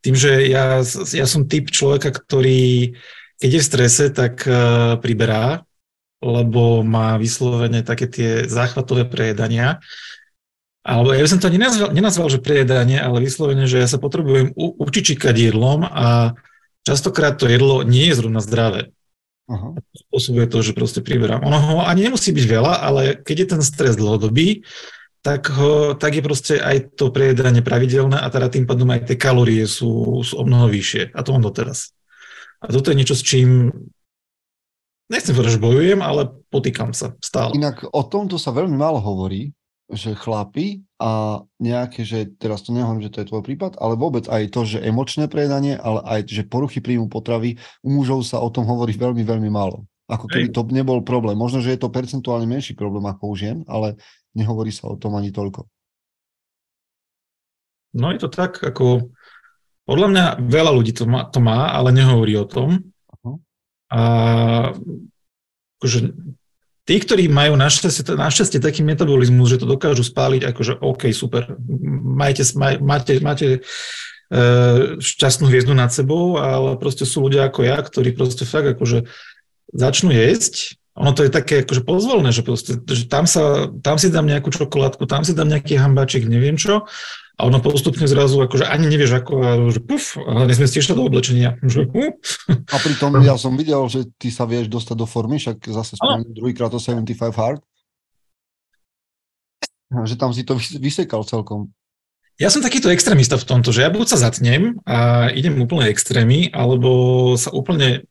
[0.07, 2.95] Tým, že ja, ja som typ človeka, ktorý
[3.37, 5.61] keď je v strese, tak uh, priberá,
[6.25, 9.85] lebo má vyslovene také tie záchvatové prejedania.
[10.87, 14.57] alebo ja by som to nenazval, nenazval že prejedanie, ale vyslovene, že ja sa potrebujem
[14.57, 16.39] u, učičikať jedlom a
[16.87, 18.95] častokrát to jedlo nie je zrovna zdravé.
[19.47, 19.79] Aha.
[19.95, 21.47] Spôsobuje to, že proste priberám.
[21.47, 24.67] Ono ho ani nemusí byť veľa, ale keď je ten stres dlhodobý,
[25.23, 29.19] tak, ho, tak je proste aj to prejedanie pravidelné a teda tým pádom aj tie
[29.19, 31.15] kalórie sú, sú o mnoho vyššie.
[31.15, 31.95] A to mám doteraz.
[32.63, 33.75] A toto je niečo, s čím
[35.11, 37.55] nechcem povedať, že bojujem, ale potýkam sa stále.
[37.59, 39.51] Inak o tomto sa veľmi málo hovorí,
[39.87, 44.27] že chlapi a nejaké, že teraz to nehovorím, že to je tvoj prípad, ale vôbec
[44.27, 48.51] aj to, že emočné prejedanie, ale aj, že poruchy príjmu potravy, u mužov sa o
[48.51, 49.87] tom hovorí veľmi, veľmi málo.
[50.07, 51.35] Ako keby to nebol problém.
[51.35, 53.99] Možno, že je to percentuálne menší problém ako u žien, ale
[54.39, 55.67] nehovorí sa o tom ani toľko.
[57.97, 59.11] No je to tak, ako
[59.87, 62.91] podľa mňa veľa ľudí to má, to má ale nehovorí o tom.
[63.23, 63.39] Uh-huh.
[63.91, 64.01] A
[65.79, 65.99] akože
[66.87, 71.59] tí, ktorí majú našťastie, našťastie taký metabolizmus, že to dokážu spáliť, akože OK, super,
[72.01, 73.61] majte, maj, máte, máte e,
[75.03, 79.11] šťastnú hviezdu nad sebou, ale proste sú ľudia ako ja, ktorí proste fakt akože
[79.75, 80.79] začnú jesť.
[80.97, 84.49] Ono to je také akože pozvolné, že, proste, že tam, sa, tam si dám nejakú
[84.49, 86.89] čokoládku, tam si dám nejaký hambačik, neviem čo,
[87.37, 89.35] a ono postupne zrazu akože ani nevieš ako,
[89.69, 91.61] že puf, nesmieš tiež do oblečenia.
[91.61, 92.13] Že, uh.
[92.75, 96.33] A pritom ja som videl, že ty sa vieš dostať do formy, však zase spomínam
[96.33, 97.61] druhýkrát to 75 hard.
[99.93, 101.69] Že tam si to vysekal celkom.
[102.41, 106.53] Ja som takýto extrémista v tomto, že ja buď sa zatnem a idem úplne extrémy,
[106.53, 108.05] alebo sa úplne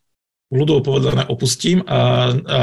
[0.54, 2.62] ľudov povedané opustím a, a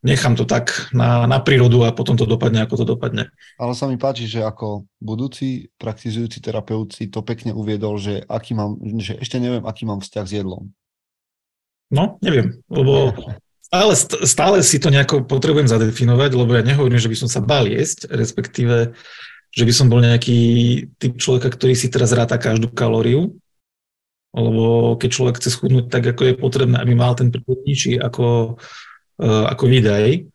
[0.00, 3.28] nechám to tak na, na prírodu a potom to dopadne, ako to dopadne.
[3.60, 8.56] Ale sa mi páči, že ako budúci praktizujúci terapeut si to pekne uviedol, že, aký
[8.56, 10.72] mám, že ešte neviem, aký mám vzťah s jedlom.
[11.90, 13.12] No, neviem, lebo
[13.60, 13.92] stále,
[14.24, 18.08] stále si to nejako potrebujem zadefinovať, lebo ja nehovorím, že by som sa bal jesť,
[18.14, 18.94] respektíve,
[19.50, 20.38] že by som bol nejaký
[20.96, 23.34] typ človeka, ktorý si teraz ráta každú kalóriu,
[24.30, 28.56] lebo keď človek chce schudnúť tak, ako je potrebné, aby mal ten príklad nižší ako,
[29.20, 30.32] ako výdaj.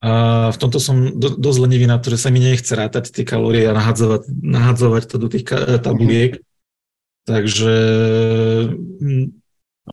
[0.00, 0.12] A
[0.48, 3.68] v tomto som do, dosť lenivý na to, že sa mi nechce rátať tie kalórie
[3.68, 5.44] a nahadzovať, nahadzovať to do tých
[5.84, 6.40] tabuliek.
[7.28, 7.74] Takže
[8.72, 9.26] hm,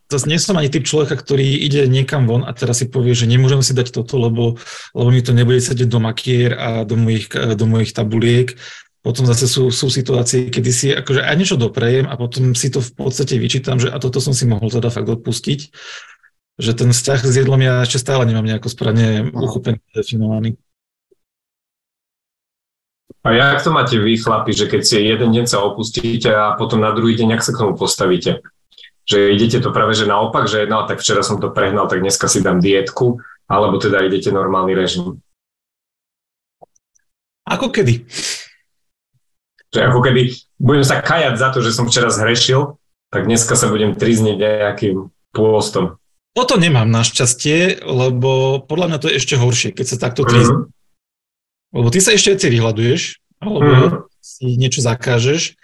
[0.08, 3.28] zase nie som ani typ človeka, ktorý ide niekam von a teraz si povie, že
[3.28, 4.56] nemôžem si dať toto, lebo,
[4.96, 8.56] lebo mi to nebude sedieť do makier a do mojich, do mojich tabuliek
[9.08, 12.84] potom zase sú, sú situácie, kedy si akože aj niečo doprejem a potom si to
[12.84, 15.72] v podstate vyčítam, že a toto som si mohol teda fakt odpustiť,
[16.58, 19.46] že ten vzťah s jedlom ja ešte stále nemám nejako správne no.
[19.46, 20.58] uchopený, definovaný.
[23.22, 26.82] A jak to máte vy, chlapi, že keď si jeden deň sa opustíte a potom
[26.82, 28.40] na druhý deň, ak sa k tomu postavíte?
[29.04, 32.32] Že idete to práve že naopak, že no tak včera som to prehnal, tak dneska
[32.32, 35.20] si dám dietku, alebo teda idete normálny režim?
[37.48, 38.08] Ako kedy?
[39.76, 40.22] Že ako keby
[40.60, 42.80] budem sa kajať za to, že som včera zhrešil,
[43.12, 46.00] tak dneska sa budem trizniť nejakým pôstom.
[46.38, 50.70] Toto nemám našťastie, lebo podľa mňa to je ešte horšie, keď sa takto trizní.
[50.70, 51.74] Mm-hmm.
[51.82, 53.02] Lebo ty sa ešte veci vyhľaduješ,
[53.42, 53.90] alebo mm-hmm.
[54.22, 55.58] si niečo zakážeš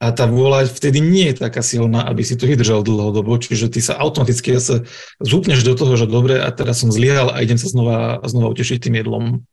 [0.00, 3.84] a tá vôľa vtedy nie je taká silná, aby si to vydržal dlhodobo, čiže ty
[3.84, 4.88] sa automaticky sa
[5.20, 8.88] zúpneš do toho, že dobre, a teraz som zlyhal a idem sa znova, znova utešiť
[8.88, 9.44] tým jedlom.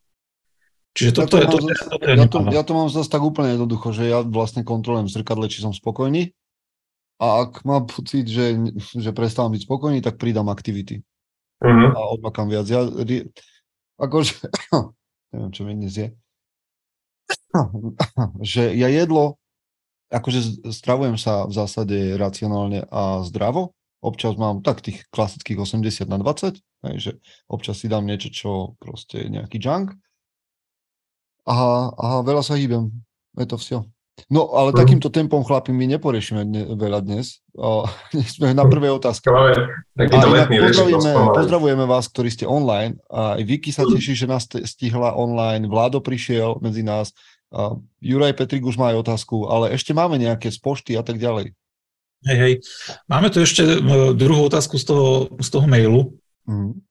[0.96, 3.20] Čiže toto, ja to, je, toto, toto je ja, to, ja to mám zase tak
[3.20, 6.32] úplne jednoducho, že ja vlastne kontrolujem v zrkadle, či som spokojný
[7.22, 8.58] a ak mám pocit, že,
[8.98, 11.06] že prestávam byť spokojný, tak pridám aktivity.
[11.64, 11.90] Uh-huh.
[11.94, 12.68] A odmakám viac.
[12.68, 12.84] Ja,
[14.02, 14.34] akože,
[15.32, 16.08] neviem, čo mi dnes je,
[18.54, 19.38] že ja jedlo,
[20.10, 23.74] akože stravujem sa v zásade racionálne a zdravo,
[24.04, 26.60] občas mám tak tých klasických 80 na 20,
[27.00, 29.96] že občas si dám niečo, čo proste je nejaký junk,
[31.44, 31.56] a,
[31.92, 32.88] a veľa sa hýbem.
[33.36, 33.84] Je to vše.
[34.30, 34.78] No, ale mm.
[34.78, 37.42] takýmto tempom, chlapi, my neporiešime dne, veľa dnes.
[37.58, 37.90] O,
[38.38, 39.26] sme na prvej otázke.
[39.98, 43.02] pozdravujeme, pozdravujeme vás, ktorí ste online.
[43.10, 45.66] A aj Vicky sa teší, že nás stihla online.
[45.66, 47.12] Vládo prišiel medzi nás.
[47.54, 51.22] A Juraj Petrik už má aj otázku, ale ešte máme nejaké z pošty a tak
[51.22, 51.54] ďalej.
[52.24, 52.54] Hej, hej.
[53.06, 53.78] Máme tu ešte e,
[54.16, 56.16] druhú otázku z toho, z toho mailu.
[56.48, 56.82] Mm.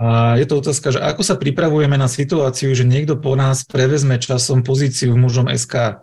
[0.00, 4.16] A je to otázka, že ako sa pripravujeme na situáciu, že niekto po nás prevezme
[4.16, 6.00] časom pozíciu v mužom SK.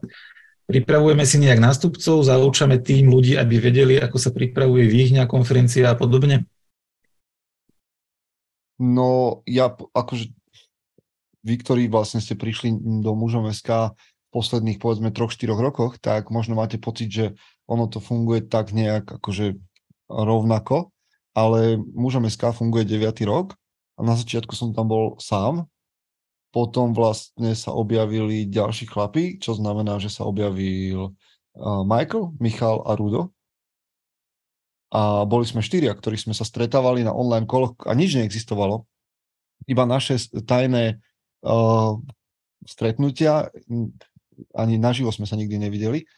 [0.68, 5.96] Pripravujeme si nejak nástupcov, zaučame tým ľudí, aby vedeli, ako sa pripravuje výhňa, konferencia a
[5.96, 6.44] podobne?
[8.76, 10.36] No, ja akože
[11.48, 16.36] vy, ktorí vlastne ste prišli do mužom SK v posledných, povedzme, troch, štyroch rokoch, tak
[16.36, 17.26] možno máte pocit, že
[17.64, 19.56] ono to funguje tak nejak akože
[20.12, 20.92] rovnako,
[21.32, 23.24] ale mužom SK funguje 9.
[23.24, 23.56] rok
[23.96, 25.72] a na začiatku som tam bol sám.
[26.58, 32.98] Potom vlastne sa objavili ďalší chlapí, čo znamená, že sa objavil uh, Michael, Michal a
[32.98, 33.30] Rudo.
[34.90, 38.90] A boli sme štyria, ktorí sme sa stretávali na online koloch a nič neexistovalo.
[39.70, 40.98] Iba naše tajné
[41.46, 42.02] uh,
[42.66, 43.54] stretnutia,
[44.58, 46.10] ani naživo sme sa nikdy nevideli.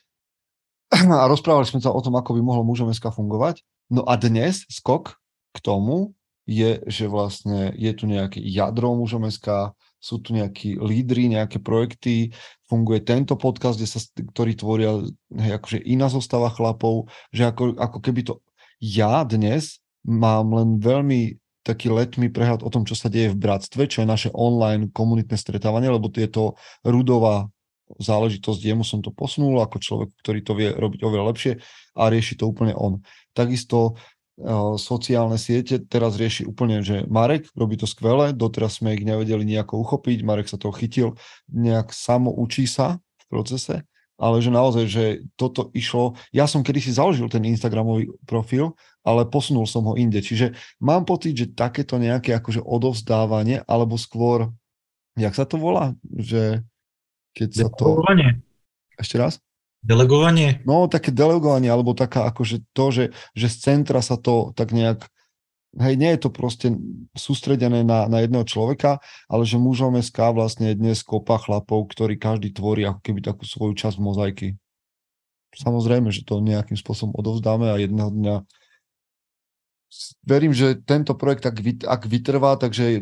[1.19, 3.61] A rozprávali sme sa o tom, ako by mohlo mužom SK fungovať.
[3.91, 5.19] No a dnes skok
[5.51, 6.15] k tomu
[6.47, 12.31] je, že vlastne je tu nejaké jadro mužom SK, sú tu nejakí lídry, nejaké projekty,
[12.71, 14.91] funguje tento podcast, kde sa, ktorý tvoria
[15.35, 18.33] hej, akože iná zostava chlapov, že ako, ako keby to
[18.79, 21.35] ja dnes mám len veľmi
[21.67, 25.35] taký letný prehľad o tom, čo sa deje v Bratstve, čo je naše online komunitné
[25.35, 26.55] stretávanie, lebo je to
[26.87, 27.51] rudová
[27.97, 31.53] záležitosť, jemu som to posunul ako človek, ktorý to vie robiť oveľa lepšie
[31.97, 33.01] a rieši to úplne on.
[33.33, 33.97] Takisto
[34.79, 39.83] sociálne siete teraz rieši úplne, že Marek robí to skvele, doteraz sme ich nevedeli nejako
[39.83, 41.19] uchopiť, Marek sa toho chytil,
[41.51, 43.83] nejak samo učí sa v procese,
[44.15, 45.03] ale že naozaj, že
[45.35, 50.55] toto išlo, ja som kedysi založil ten Instagramový profil, ale posunul som ho inde, čiže
[50.79, 54.51] mám pocit, že takéto nejaké akože odovzdávanie, alebo skôr,
[55.19, 56.63] jak sa to volá, že
[57.35, 57.99] keď sa to...
[58.99, 59.39] Ešte raz?
[59.79, 60.59] Delegovanie?
[60.67, 65.07] No, také delegovanie, alebo taká akože to, že, že z centra sa to tak nejak
[65.77, 66.67] hej, nie je to proste
[67.13, 72.17] sústredené na, na jedného človeka, ale že mužom SK vlastne je dnes kopa chlapov, ktorí
[72.17, 74.57] každý tvorí ako keby takú svoju časť mozaiky.
[75.53, 78.35] Samozrejme, že to nejakým spôsobom odovzdáme a jedného dňa
[80.21, 83.01] verím, že tento projekt ak, ak vytrvá, takže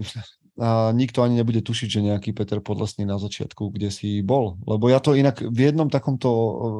[0.57, 4.57] a nikto ani nebude tušiť, že nejaký Peter Podlesný na začiatku, kde si bol.
[4.65, 6.29] Lebo ja to inak v jednom takomto,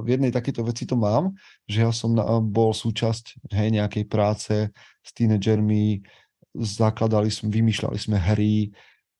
[0.01, 1.37] v jednej takéto veci to mám,
[1.69, 4.73] že ja som na, bol súčasť hej, nejakej práce
[5.05, 6.01] s tínedžermi,
[6.57, 8.73] zakladali sme, vymýšľali sme hry,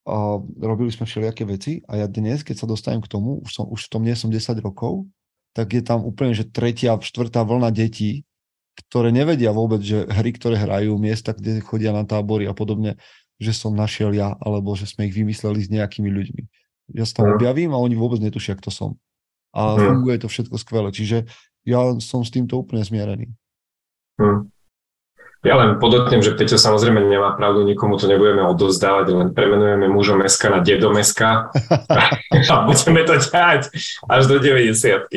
[0.08, 3.66] a robili sme všelijaké veci a ja dnes, keď sa dostanem k tomu, už, som,
[3.68, 5.04] už v tom nie som 10 rokov,
[5.52, 8.24] tak je tam úplne, že tretia, štvrtá vlna detí,
[8.88, 12.96] ktoré nevedia vôbec, že hry, ktoré hrajú, miesta, kde chodia na tábory a podobne,
[13.38, 16.44] že som našiel ja, alebo že sme ich vymysleli s nejakými ľuďmi.
[16.98, 18.92] Ja sa tam objavím a oni vôbec netušia, kto som.
[19.52, 20.90] A funguje to všetko skvele.
[20.94, 21.28] Čiže
[21.68, 23.28] ja som s týmto úplne zmierený.
[24.18, 24.50] Hmm.
[25.46, 30.18] Ja len podotnem, že Peťo samozrejme nemá pravdu, nikomu to nebudeme odovzdávať, len premenujeme mužom
[30.18, 31.54] Meska na dedom Meska
[32.52, 33.70] a budeme to ťať
[34.10, 35.08] až do 90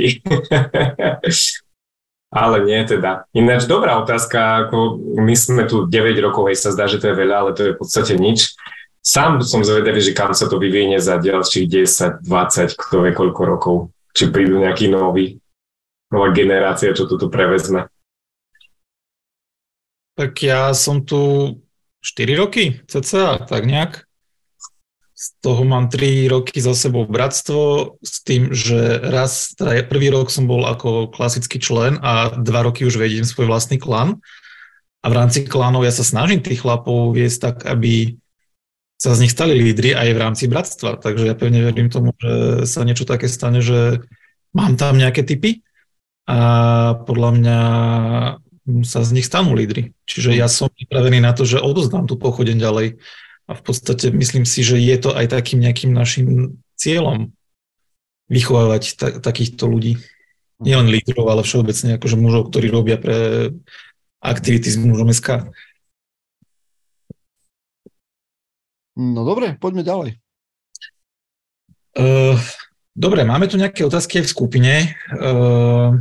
[2.31, 3.27] Ale nie teda.
[3.35, 7.19] Ináč dobrá otázka, ako my sme tu 9 rokov, hej, sa zdá, že to je
[7.19, 8.55] veľa, ale to je v podstate nič.
[9.03, 13.43] Sám som zvedavý, že kam sa to vyvinie za ďalších 10, 20, kto vie koľko
[13.43, 13.77] rokov.
[14.15, 15.43] Či prídu nejaký nový,
[16.15, 17.91] nová generácia, čo to tu prevezme.
[20.15, 21.19] Tak ja som tu
[22.05, 24.10] 4 roky, cca, tak nejak.
[25.21, 30.33] Z toho mám 3 roky za sebou bratstvo s tým, že raz, teda prvý rok
[30.33, 34.17] som bol ako klasický člen a dva roky už vediem svoj vlastný klan.
[35.05, 38.17] A v rámci klanov ja sa snažím tých chlapov viesť tak, aby
[38.97, 40.97] sa z nich stali lídry aj v rámci bratstva.
[40.97, 44.01] Takže ja pevne verím tomu, že sa niečo také stane, že
[44.57, 45.61] mám tam nejaké typy
[46.25, 46.41] a
[47.05, 47.61] podľa mňa
[48.89, 49.93] sa z nich stanú lídry.
[50.09, 52.89] Čiže ja som pripravený na to, že odozdám tú pochodeň ďalej
[53.51, 57.35] a v podstate myslím si, že je to aj takým nejakým našim cieľom
[58.31, 59.99] vychovávať ta- takýchto ľudí.
[60.63, 63.51] Nielen lídrov, ale všeobecne akože mužov, ktorí robia pre
[64.23, 65.51] aktivity s mužom SK.
[68.95, 70.11] No dobre, poďme ďalej.
[71.99, 72.39] Uh,
[72.95, 74.73] dobre, máme tu nejaké otázky aj v skupine.
[75.17, 75.99] Uh,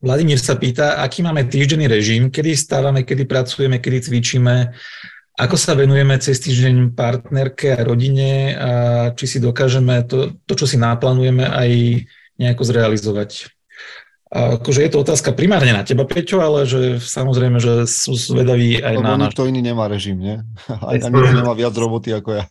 [0.00, 4.72] Vladimír sa pýta, aký máme týždenný režim, kedy stávame, kedy pracujeme, kedy cvičíme,
[5.40, 8.72] ako sa venujeme cez týždeň partnerke a rodine a
[9.16, 11.70] či si dokážeme to, to čo si naplánujeme, aj
[12.36, 13.48] nejako zrealizovať?
[14.30, 18.78] A akože je to otázka primárne na teba, Peťo, ale že samozrejme, že sú zvedaví
[18.78, 19.34] aj Lebo na nás.
[19.34, 20.36] Nikto iný nemá režim, nie?
[20.70, 22.44] Aj, ani nemá viac roboty ako ja.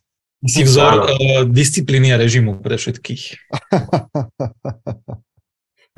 [0.43, 3.23] Si vzor uh, disciplíny a režimu pre všetkých.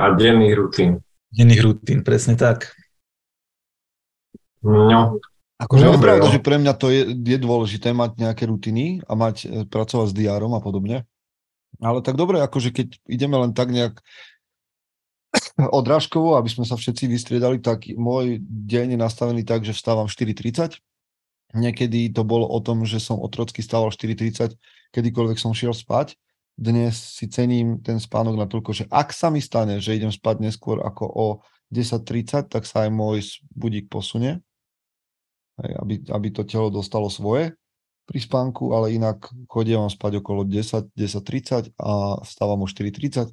[0.01, 1.01] a denných rutín.
[1.33, 2.77] Denných rutín, presne tak.
[4.61, 5.17] No,
[5.61, 9.35] Akože no, pravda, že pre mňa to je, je dôležité mať nejaké rutiny a mať,
[9.45, 11.05] e, pracovať s diárom a podobne.
[11.77, 14.01] Ale tak dobre, akože keď ideme len tak nejak
[15.79, 20.81] odrážkovo, aby sme sa všetci vystriedali, tak môj deň je nastavený tak, že vstávam 4.30.
[21.53, 24.57] Niekedy to bolo o tom, že som otrocky stával 4.30,
[24.97, 26.17] kedykoľvek som šiel spať.
[26.57, 30.41] Dnes si cením ten spánok na toľko, že ak sa mi stane, že idem spať
[30.41, 31.27] neskôr ako o
[31.69, 34.41] 10.30, tak sa aj môj budík posunie
[35.61, 37.53] aby, aby to telo dostalo svoje.
[38.01, 43.31] pri spánku, ale inak chodím spať okolo 10, 10.30 a vstávam o 4.30.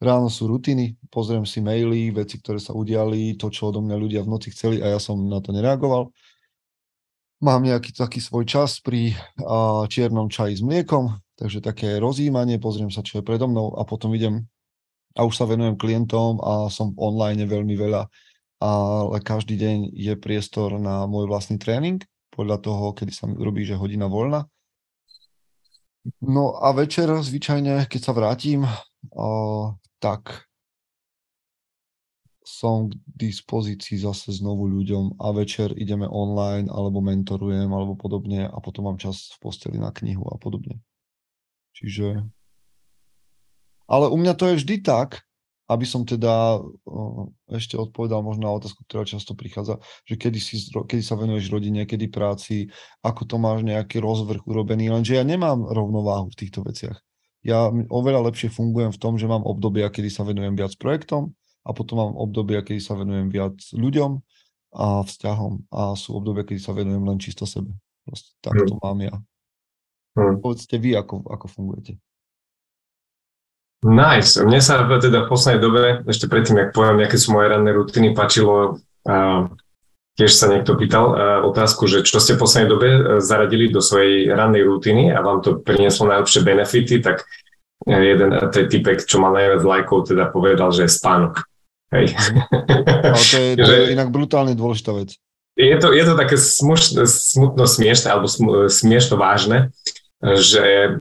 [0.00, 4.20] Ráno sú rutiny, pozriem si maily, veci, ktoré sa udiali, to, čo odo mňa ľudia
[4.24, 6.12] v noci chceli a ja som na to nereagoval.
[7.44, 9.12] Mám nejaký taký svoj čas pri
[9.44, 13.84] a, čiernom čaji s mliekom, takže také rozjímanie, pozriem sa, čo je predo mnou a
[13.84, 14.48] potom idem
[15.16, 18.04] a už sa venujem klientom a som online veľmi veľa,
[18.60, 22.00] ale každý deň je priestor na môj vlastný tréning,
[22.32, 24.48] podľa toho, kedy sa mi robí, že hodina voľna.
[26.22, 28.62] No a večer zvyčajne, keď sa vrátim,
[29.98, 30.46] tak
[32.46, 38.56] som k dispozícii zase znovu ľuďom a večer ideme online alebo mentorujem alebo podobne a
[38.62, 40.78] potom mám čas v posteli na knihu a podobne.
[41.74, 42.22] Čiže...
[43.90, 45.25] Ale u mňa to je vždy tak,
[45.66, 46.62] aby som teda
[47.50, 51.82] ešte odpovedal možno na otázku, ktorá často prichádza, že kedy, si, kedy sa venuješ rodine,
[51.82, 52.70] kedy práci,
[53.02, 57.02] ako to máš nejaký rozvrh urobený, lenže ja nemám rovnováhu v týchto veciach.
[57.46, 61.70] Ja oveľa lepšie fungujem v tom, že mám obdobia, kedy sa venujem viac projektom a
[61.74, 64.22] potom mám obdobia, kedy sa venujem viac ľuďom
[64.74, 67.70] a vzťahom a sú obdobia, kedy sa venujem len čisto sebe.
[68.06, 68.82] Proste tak to hm.
[68.82, 69.14] mám ja.
[70.16, 70.38] Hmm.
[70.40, 71.98] Povedzte vy, ako, ako fungujete.
[73.84, 74.40] Nice.
[74.40, 78.16] Mne sa teda v poslednej dobe, ešte predtým, ak poviem, aké sú moje ranné rutiny,
[78.16, 79.40] páčilo, uh,
[80.16, 83.84] tiež sa niekto pýtal uh, otázku, že čo ste v poslednej dobe uh, zaradili do
[83.84, 87.28] svojej rannej rutiny a vám to prinieslo najlepšie benefity, tak
[87.84, 91.44] uh, jeden ten typek, čo má najviac lajkov, teda povedal, že je spánok.
[91.92, 92.16] Hej.
[93.12, 95.20] Ale to je, to je inak brutálne dôležitá vec.
[95.56, 98.28] Je to, je to také smušno, smutno smiešne alebo
[98.68, 99.72] smiešno vážne,
[100.20, 101.00] že E,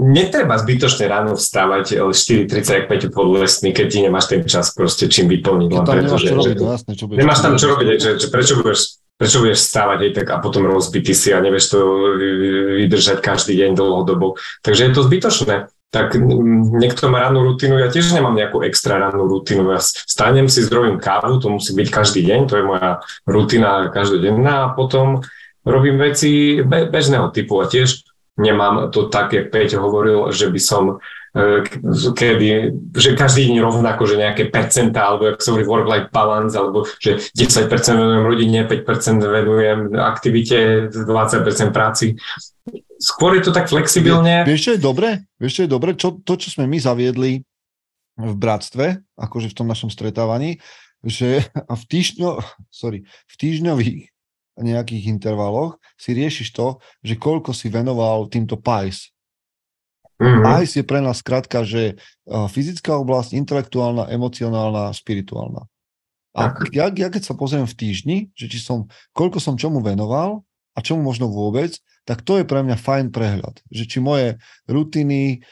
[0.00, 5.68] netreba zbytočne ráno vstávať 4.30 5 podlesný, keď ti nemáš ten čas proste čím vyplniť.
[5.68, 9.04] Len preto, že, robiť, že, jasné, čo nemáš tam čo robiť, že, že prečo budeš
[9.14, 11.78] prečo budeš stávať aj tak a potom rozbitý si a nevieš to
[12.82, 14.34] vydržať každý deň dlhodobo.
[14.64, 15.56] Takže je to zbytočné.
[15.94, 16.18] Tak
[16.74, 19.70] niekto má rannú rutinu, ja tiež nemám nejakú extra rannú rutinu.
[19.70, 24.66] Ja stanem si, zdrojím kávu, to musí byť každý deň, to je moja rutina každodenná
[24.66, 25.22] a potom
[25.62, 28.02] robím veci bežného typu a tiež
[28.36, 30.98] nemám to tak, jak Peťo hovoril, že by som
[31.34, 31.62] e,
[32.14, 36.86] kedy, že každý deň rovnako, že nejaké percentá, alebo jak sa hovorí work-life balance, alebo
[36.98, 42.18] že 10% venujem rodine, 5% venujem aktivite, 20% práci.
[42.98, 44.46] Skôr je to tak flexibilne.
[44.46, 45.08] Vieš, čo je dobre?
[45.38, 45.90] Vieš, čo je dobre?
[45.94, 47.42] Čo, to, čo sme my zaviedli
[48.14, 50.62] v bratstve, akože v tom našom stretávaní,
[51.02, 51.42] že
[51.80, 54.13] v, týždňo, sorry, v týždňových
[54.54, 59.10] nejakých intervaloch si riešiš to, že koľko si venoval týmto PICE.
[60.22, 60.42] Mm-hmm.
[60.46, 65.66] PICE je pre nás skratka, že fyzická oblasť, intelektuálna, emocionálna, spirituálna.
[66.34, 70.46] A ja, ja keď sa pozriem v týždni, že či som, koľko som čomu venoval
[70.74, 73.62] a čomu možno vôbec, tak to je pre mňa fajn prehľad.
[73.70, 74.28] Že či moje
[74.66, 75.42] rutiny,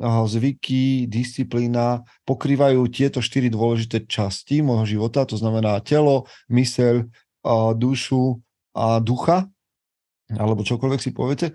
[0.00, 7.04] zvyky, disciplína pokrývajú tieto štyri dôležité časti môjho života, to znamená telo, myseľ,
[7.76, 8.40] dušu
[8.80, 9.44] a ducha,
[10.32, 11.52] alebo čokoľvek si poviete.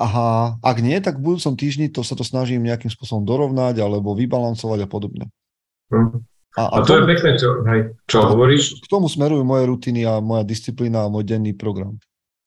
[0.00, 4.16] Aha, ak nie, tak v budúcom týždni to sa to snažím nejakým spôsobom dorovnať alebo
[4.16, 5.24] vybalancovať a podobne.
[5.92, 6.24] Hm.
[6.54, 8.78] A, a, a to tomu, je pekné, čo, hej, čo hovoríš.
[8.78, 11.98] K tomu smerujú moje rutiny a moja disciplína a môj denný program.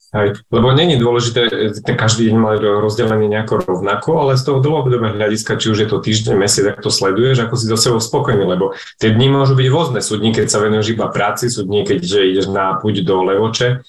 [0.07, 1.51] Hej, lebo není dôležité
[1.83, 5.89] ten každý deň mať rozdelený nejako rovnako, ale z toho dlhodobého hľadiska, či už je
[5.91, 8.71] to týždeň, mesiac, ak to sleduješ, ako si do sebou spokojný, lebo
[9.03, 9.99] tie dni môžu byť rôzne.
[9.99, 13.83] Sú dní, keď sa venuješ iba práci, sú dní, keď ideš na púť do Levoče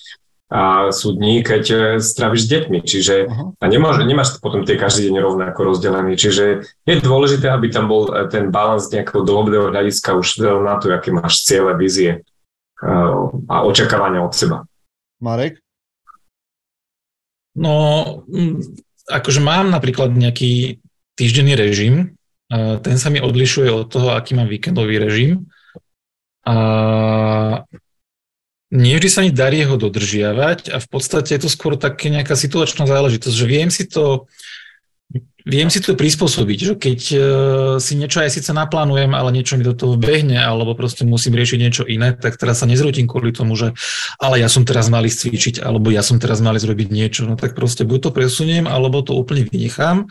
[0.51, 2.79] a sú dní, keď e, stravíš s deťmi.
[2.81, 3.15] Čiže
[3.61, 6.17] a nemôže, nemáš potom tie každý deň rovnako rozdelený.
[6.17, 10.89] Čiže je dôležité, aby tam bol e, ten balans nejakého dlhodobého hľadiska už na to,
[10.89, 12.25] aké máš ciele, vízie
[12.81, 12.91] e,
[13.45, 14.65] a očakávania od seba.
[15.21, 15.61] Marek?
[17.59, 17.75] No,
[18.31, 18.63] mm,
[19.11, 20.79] akože mám napríklad nejaký
[21.19, 22.15] týždenný režim,
[22.81, 25.53] ten sa mi odlišuje od toho, aký mám víkendový režim.
[26.49, 26.57] A
[28.73, 32.37] nie vždy sa mi darí ho dodržiavať a v podstate je to skôr také nejaká
[32.37, 34.29] situačná záležitosť, že viem si to
[35.47, 37.21] Viem si to prispôsobiť, že keď uh,
[37.79, 41.59] si niečo aj síce naplánujem, ale niečo mi do toho behne, alebo proste musím riešiť
[41.63, 43.71] niečo iné, tak teraz sa nezrútim kvôli tomu, že
[44.19, 47.55] ale ja som teraz mali cvičiť, alebo ja som teraz mali zrobiť niečo, no tak
[47.55, 50.11] proste buď to presuniem, alebo to úplne vynechám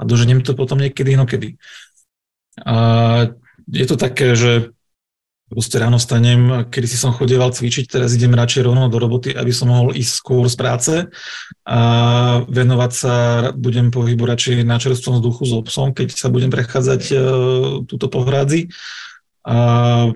[0.00, 1.60] a doženiem to potom niekedy inokedy.
[2.64, 2.74] A
[3.68, 4.72] je to také, že
[5.52, 9.52] Proste ráno stanem, kedy si som chodieval cvičiť, teraz idem radšej rovno do roboty, aby
[9.52, 10.94] som mohol ísť skôr z práce
[11.68, 11.80] a
[12.48, 13.14] venovať sa,
[13.52, 17.20] budem pohybu radšej na čerstvom vzduchu s obsom, keď sa budem prechádzať uh,
[17.84, 18.72] túto po hrádzi
[19.44, 19.56] a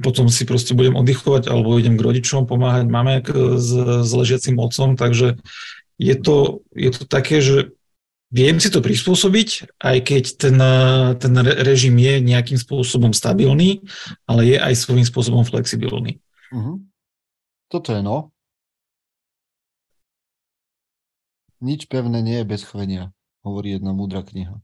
[0.01, 3.21] potom si proste budem oddychovať alebo idem k rodičom pomáhať mame
[3.61, 3.69] s,
[4.07, 5.37] s ležiacim otcom, takže
[6.01, 7.76] je to, je to také, že
[8.31, 10.57] viem si to prispôsobiť, aj keď ten,
[11.17, 13.83] ten režim je nejakým spôsobom stabilný,
[14.27, 16.19] ale je aj svojím spôsobom flexibilný.
[16.51, 16.83] Uh-huh.
[17.71, 18.35] Toto je no.
[21.63, 24.61] Nič pevné nie je bez chvenia, hovorí jedna múdra kniha.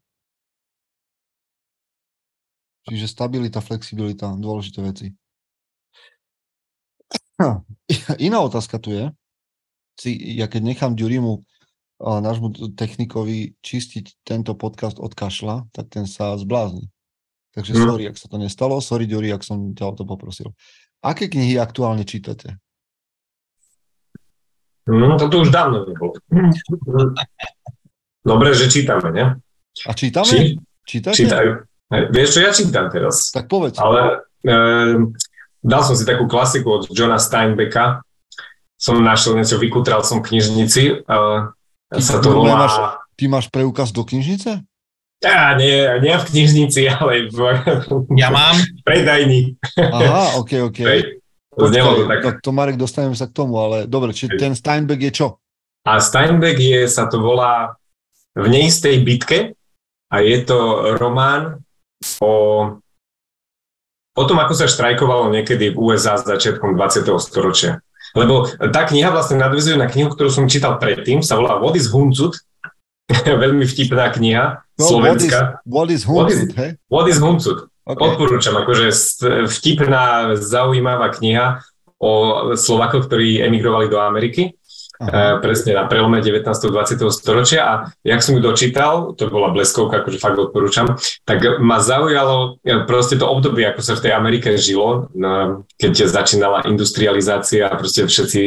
[2.91, 5.07] Čiže stabilita, flexibilita, dôležité veci.
[8.19, 9.09] Iná otázka tu je,
[9.99, 11.47] si, ja keď nechám Ďurimu
[12.03, 16.91] nášmu technikovi čistiť tento podcast od kašla, tak ten sa zblázni.
[17.53, 17.83] Takže mm.
[17.85, 20.57] sorry, ak sa to nestalo, sorry Ďuri, ak som ťa o to poprosil.
[21.05, 22.59] Aké knihy aktuálne čítate?
[24.89, 26.19] No, toto už dávno nebolo.
[28.31, 29.25] Dobre, že čítame, ne?
[29.87, 30.27] A čítame?
[30.27, 30.39] Či,
[30.83, 31.17] Čítate?
[31.17, 31.51] Čítajú.
[32.11, 33.31] Vieš, čo ja čítam teraz?
[33.31, 33.79] Tak povedz.
[33.79, 34.55] Ale e,
[35.63, 38.03] dal som si takú klasiku od Johna Steinbecka.
[38.81, 40.83] Som našiel niečo, vykutral som v knižnici.
[40.91, 41.23] E,
[42.01, 42.57] sa to volá...
[42.57, 42.75] Máš,
[43.19, 44.65] ty máš preukaz do knižnice?
[45.23, 47.39] Ja, nie, nie v knižnici, ale v...
[48.17, 48.57] Ja mám.
[48.83, 49.61] Predajni.
[49.77, 50.81] Aha, ok, ok.
[51.53, 52.21] To, to, tak.
[52.25, 55.27] To, to Marek, dostaneme sa k tomu, ale dobre, či ten Steinbeck je čo?
[55.85, 57.77] A Steinbeck je, sa to volá
[58.33, 59.53] v neistej bitke
[60.09, 60.57] a je to
[60.97, 61.61] román
[62.25, 62.33] o,
[64.17, 67.05] o tom, ako sa štrajkovalo niekedy v USA s začiatkom 20.
[67.21, 67.85] storočia.
[68.13, 71.89] Lebo tá kniha vlastne nadvezuje na knihu, ktorú som čítal predtým, sa volá What is
[71.89, 72.37] Huncut,
[73.45, 75.65] veľmi vtipná kniha, no, slovenská.
[75.65, 76.71] What is, what is Huncut, hej?
[76.93, 77.59] What is Huncut.
[77.83, 77.99] Okay.
[77.99, 78.95] Odporúčam, akože
[79.51, 81.67] vtipná, zaujímavá kniha
[81.99, 82.13] o
[82.55, 84.55] Slovakoch, ktorí emigrovali do Ameriky.
[85.03, 86.47] Uh, presne na prelome 19.
[86.47, 87.11] 20.
[87.11, 87.73] storočia a
[88.07, 90.95] jak som ju dočítal, to bola bleskovka, akože fakt odporúčam,
[91.27, 95.11] tak ma zaujalo e, proste to obdobie, ako sa v tej Amerike žilo,
[95.75, 98.43] keď začínala industrializácia a proste všetci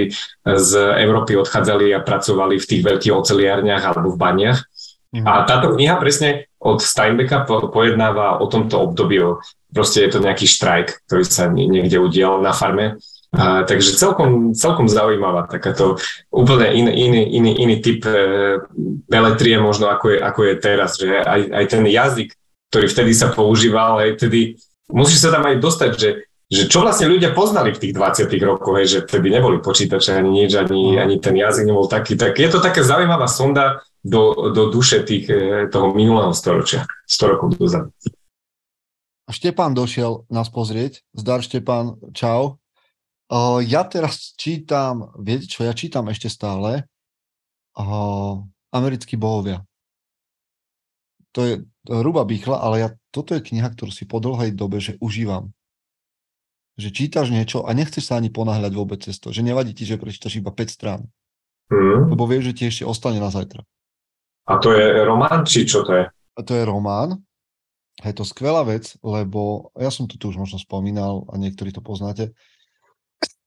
[0.48, 0.72] z
[1.04, 4.64] Európy odchádzali a pracovali v tých veľkých oceliárniach alebo v baniach.
[5.12, 5.46] A mhm.
[5.52, 9.20] táto kniha presne od Steinbecka pojednáva o tomto období,
[9.76, 12.96] proste je to nejaký štrajk, ktorý sa niekde udial na farme
[13.36, 16.00] a, takže celkom, celkom zaujímavá takáto
[16.32, 18.16] úplne iný, iný, iný, iný typ e,
[19.12, 22.30] beletrie možno ako je, ako je teraz, že aj, aj ten jazyk,
[22.72, 24.56] ktorý vtedy sa používal, aj vtedy
[24.88, 26.10] musíš sa tam aj dostať, že,
[26.48, 30.32] že čo vlastne ľudia poznali v tých 20 rokoch, hej, že vtedy neboli počítače ani
[30.32, 34.72] nič, ani, ani ten jazyk nebol taký, tak je to taká zaujímavá sonda do, do
[34.72, 37.92] duše tých, e, toho minulého storočia, 100 rokov dozadu.
[39.26, 41.02] Štepán došiel nás pozrieť.
[41.18, 42.62] Zdar Štepán, čau.
[43.26, 46.86] Uh, ja teraz čítam, viete čo, ja čítam ešte stále
[47.74, 48.38] uh,
[48.70, 49.66] Americkí bohovia.
[51.34, 51.54] To je
[51.90, 55.50] hruba býchla, ale ja, toto je kniha, ktorú si po dlhej dobe, že užívam.
[56.78, 59.34] Že čítaš niečo a nechceš sa ani ponáhľať vôbec cez to.
[59.34, 61.02] Že nevadí ti, že prečítaš iba 5 strán.
[61.74, 62.14] Mm.
[62.14, 63.66] Lebo vieš, že ti ešte ostane na zajtra.
[64.46, 66.06] A to je román, či čo to je?
[66.14, 67.26] A to je román.
[68.06, 71.82] Je to skvelá vec, lebo ja som to tu už možno spomínal a niektorí to
[71.82, 72.36] poznáte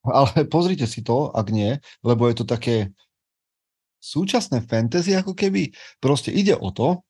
[0.07, 2.93] ale pozrite si to, ak nie, lebo je to také
[3.99, 5.75] súčasné fantasy ako keby.
[5.99, 7.03] Proste ide o to,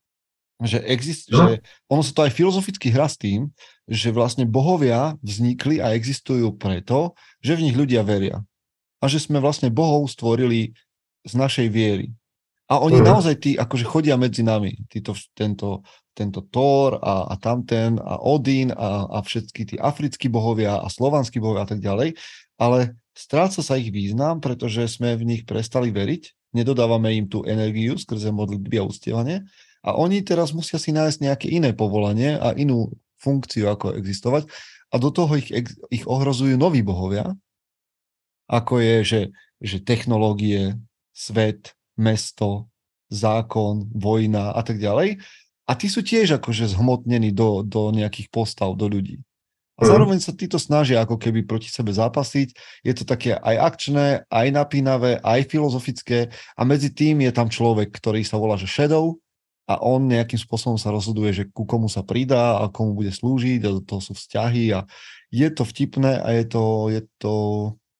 [0.58, 1.46] že, exist, no.
[1.46, 3.54] že ono sa to aj filozoficky hrá s tým,
[3.86, 8.42] že vlastne bohovia vznikli a existujú preto, že v nich ľudia veria.
[8.98, 10.74] A že sme vlastne bohov stvorili
[11.22, 12.10] z našej viery.
[12.68, 13.06] A oni mm.
[13.06, 14.74] naozaj tí, akože chodia medzi nami.
[14.90, 20.82] Títo, tento, tento Thor a, a tamten a Odín a, a všetky tí africkí bohovia
[20.82, 22.18] a slovanskí bohovia a tak ďalej
[22.58, 27.96] ale stráca sa ich význam, pretože sme v nich prestali veriť, nedodávame im tú energiu
[27.96, 29.46] skrze modlitby a ustievanie
[29.86, 32.92] a oni teraz musia si nájsť nejaké iné povolanie a inú
[33.22, 34.50] funkciu, ako existovať
[34.90, 35.48] a do toho ich,
[35.92, 37.36] ich ohrozujú noví bohovia,
[38.48, 39.20] ako je, že,
[39.60, 40.80] že technológie,
[41.12, 42.72] svet, mesto,
[43.12, 45.20] zákon, vojna a tak ďalej.
[45.68, 49.20] A tí sú tiež akože zhmotnení do, do nejakých postav, do ľudí.
[49.78, 52.50] A zároveň sa títo snažia ako keby proti sebe zápasiť.
[52.82, 57.94] Je to také aj akčné, aj napínavé, aj filozofické a medzi tým je tam človek,
[57.94, 59.22] ktorý sa volá že Shadow
[59.70, 63.60] a on nejakým spôsobom sa rozhoduje, že ku komu sa pridá a komu bude slúžiť
[63.70, 64.82] a to sú vzťahy a
[65.30, 67.32] je to vtipné a je to, je to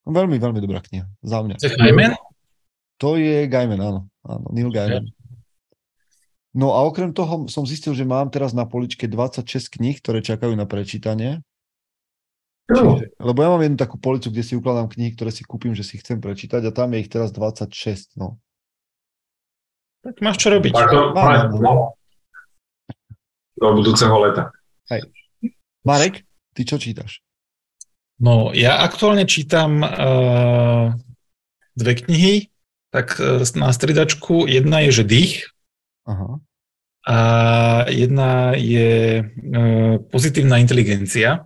[0.02, 1.62] veľmi, veľmi dobrá kniha za mňa.
[1.62, 2.12] To je Gaiman?
[2.98, 4.00] To je Gaiman, áno.
[4.26, 5.06] áno Neil Gaiman.
[6.58, 10.58] No a okrem toho som zistil, že mám teraz na poličke 26 kníh, ktoré čakajú
[10.58, 11.38] na prečítanie
[12.68, 15.80] Čiže, lebo ja mám jednu takú policu, kde si ukladám knihy, ktoré si kúpim, že
[15.80, 18.36] si chcem prečítať a tam je ich teraz 26, no.
[20.04, 20.72] Tak máš čo robiť.
[20.76, 21.96] Tak to, Mám, no.
[23.56, 24.52] Do budúceho leta.
[24.92, 25.08] Hej.
[25.82, 27.24] Marek, ty čo čítaš?
[28.20, 30.92] No, ja aktuálne čítam uh,
[31.78, 32.50] dve knihy.
[32.90, 35.34] tak e, na stridačku jedna je, že dých
[36.08, 36.40] Aha.
[37.04, 37.18] a
[37.92, 39.24] jedna je e,
[40.08, 41.44] pozitívna inteligencia.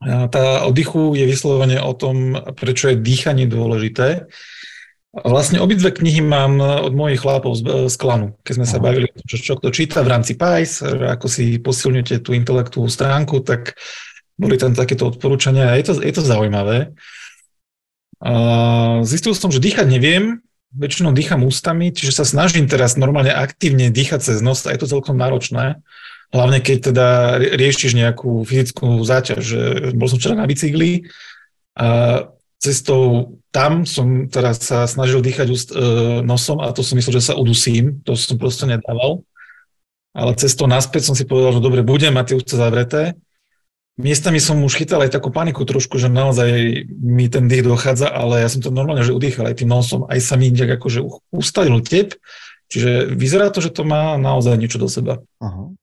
[0.00, 4.32] Tá oddychu je vyslovene o tom, prečo je dýchanie dôležité.
[5.10, 9.36] Vlastne obidve knihy mám od mojich chlapov z, z klanu, keď sme sa bavili, čo,
[9.36, 13.74] čo kto číta v rámci PICE, ako si posilňujete tú intelektovú stránku, tak
[14.40, 16.94] boli tam takéto odporúčania a je to, je to zaujímavé.
[18.22, 18.32] A
[19.04, 20.40] zistil som, že dýchať neviem,
[20.72, 24.88] väčšinou dýcham ústami, čiže sa snažím teraz normálne aktívne dýchať cez nos a je to
[24.88, 25.82] celkom náročné.
[26.30, 27.08] Hlavne keď teda
[27.58, 29.44] riešiš nejakú fyzickú záťaž.
[29.98, 31.10] Bol som včera na bicykli
[31.74, 32.22] a
[32.62, 37.32] cestou tam som teraz sa snažil dýchať úst, e, nosom a to som myslel, že
[37.32, 39.26] sa udusím, to som proste nedával.
[40.14, 43.18] Ale cestou naspäť som si povedal, že dobre, budem mať tie ústa zavreté.
[43.98, 46.50] Miestami som už chytal aj takú paniku trošku, že naozaj
[46.88, 50.18] mi ten dých dochádza, ale ja som to normálne, že udýchal aj tým nosom, aj
[50.22, 51.02] sa mi nejak akože
[51.34, 52.16] ustalil tep,
[52.70, 55.20] čiže vyzerá to, že to má naozaj niečo do seba.
[55.42, 55.74] Aha.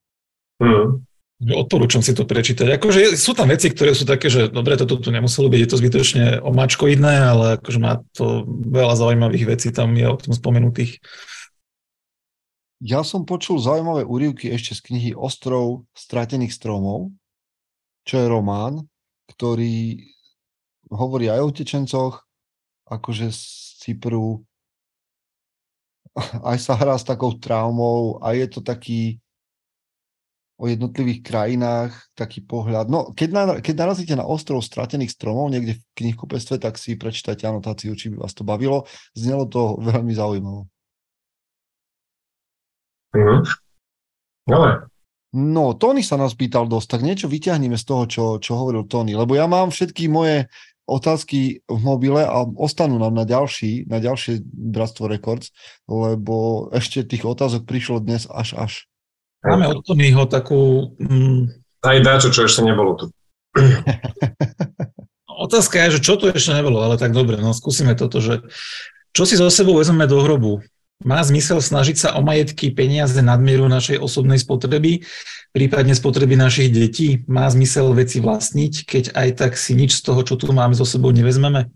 [0.58, 1.06] Mm.
[1.38, 2.82] Odporúčam si to prečítať.
[2.82, 5.78] Akože sú tam veci, ktoré sú také, že dobre, toto tu nemuselo byť, je to
[5.78, 10.98] zbytočne omáčkoidné, ale akože má to veľa zaujímavých vecí, tam je o tom spomenutých.
[12.82, 17.14] Ja som počul zaujímavé úrivky ešte z knihy Ostrov stratených stromov,
[18.02, 18.90] čo je román,
[19.30, 20.10] ktorý
[20.90, 22.26] hovorí aj o utečencoch,
[22.90, 23.42] akože z
[23.78, 24.42] Cypru,
[26.42, 29.22] aj sa hrá s takou traumou a je to taký
[30.58, 32.90] o jednotlivých krajinách taký pohľad.
[32.90, 37.46] No, keď, na, keď narazíte na ostrov stratených stromov niekde v knihkupectve, tak si prečítajte
[37.46, 38.90] anotáciu, či by vás to bavilo.
[39.14, 40.66] Znelo to veľmi zaujímavé.
[43.14, 43.38] Mhm.
[44.48, 44.70] Ale.
[45.38, 49.14] No, Tony sa nás pýtal dosť, tak niečo vyťahneme z toho, čo, čo hovoril Tony,
[49.14, 50.48] lebo ja mám všetky moje
[50.88, 55.52] otázky v mobile a ostanú nám na ďalší, na ďalšie Bratstvo Records,
[55.84, 58.74] lebo ešte tých otázok prišlo dnes až až.
[59.46, 60.94] Máme od Tonyho takú...
[60.98, 61.54] Mm,
[61.86, 63.06] Aj dáčo, čo ešte nebolo tu.
[65.38, 68.42] Otázka je, že čo tu ešte nebolo, ale tak dobre, no skúsime toto, že
[69.14, 70.66] čo si zo sebou vezmeme do hrobu?
[71.06, 75.06] Má zmysel snažiť sa o majetky, peniaze, nadmieru našej osobnej spotreby,
[75.54, 77.22] prípadne spotreby našich detí?
[77.30, 80.90] Má zmysel veci vlastniť, keď aj tak si nič z toho, čo tu máme so
[80.90, 81.70] sebou, nevezmeme?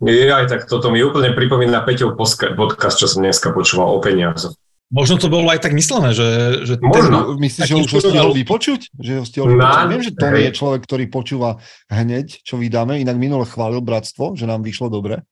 [0.00, 4.54] Je aj tak, toto mi úplne pripomína Peťov podcast, čo som dneska počúval o peniazoch.
[4.90, 6.26] Možno to bolo aj tak myslené, že...
[6.66, 7.38] že Možno.
[7.38, 8.80] Ten, Myslíš, že ho už stihol vypočuť?
[8.98, 9.86] Že ho stihol vypočuť?
[9.86, 12.98] Viem, že Tony je človek, ktorý počúva hneď, čo vydáme.
[12.98, 15.22] Inak minule chválil Bratstvo, že nám vyšlo dobre.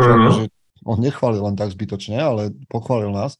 [0.00, 0.32] Mm-hmm.
[0.32, 0.42] Že
[0.88, 3.36] on nechválil len tak zbytočne, ale pochválil nás.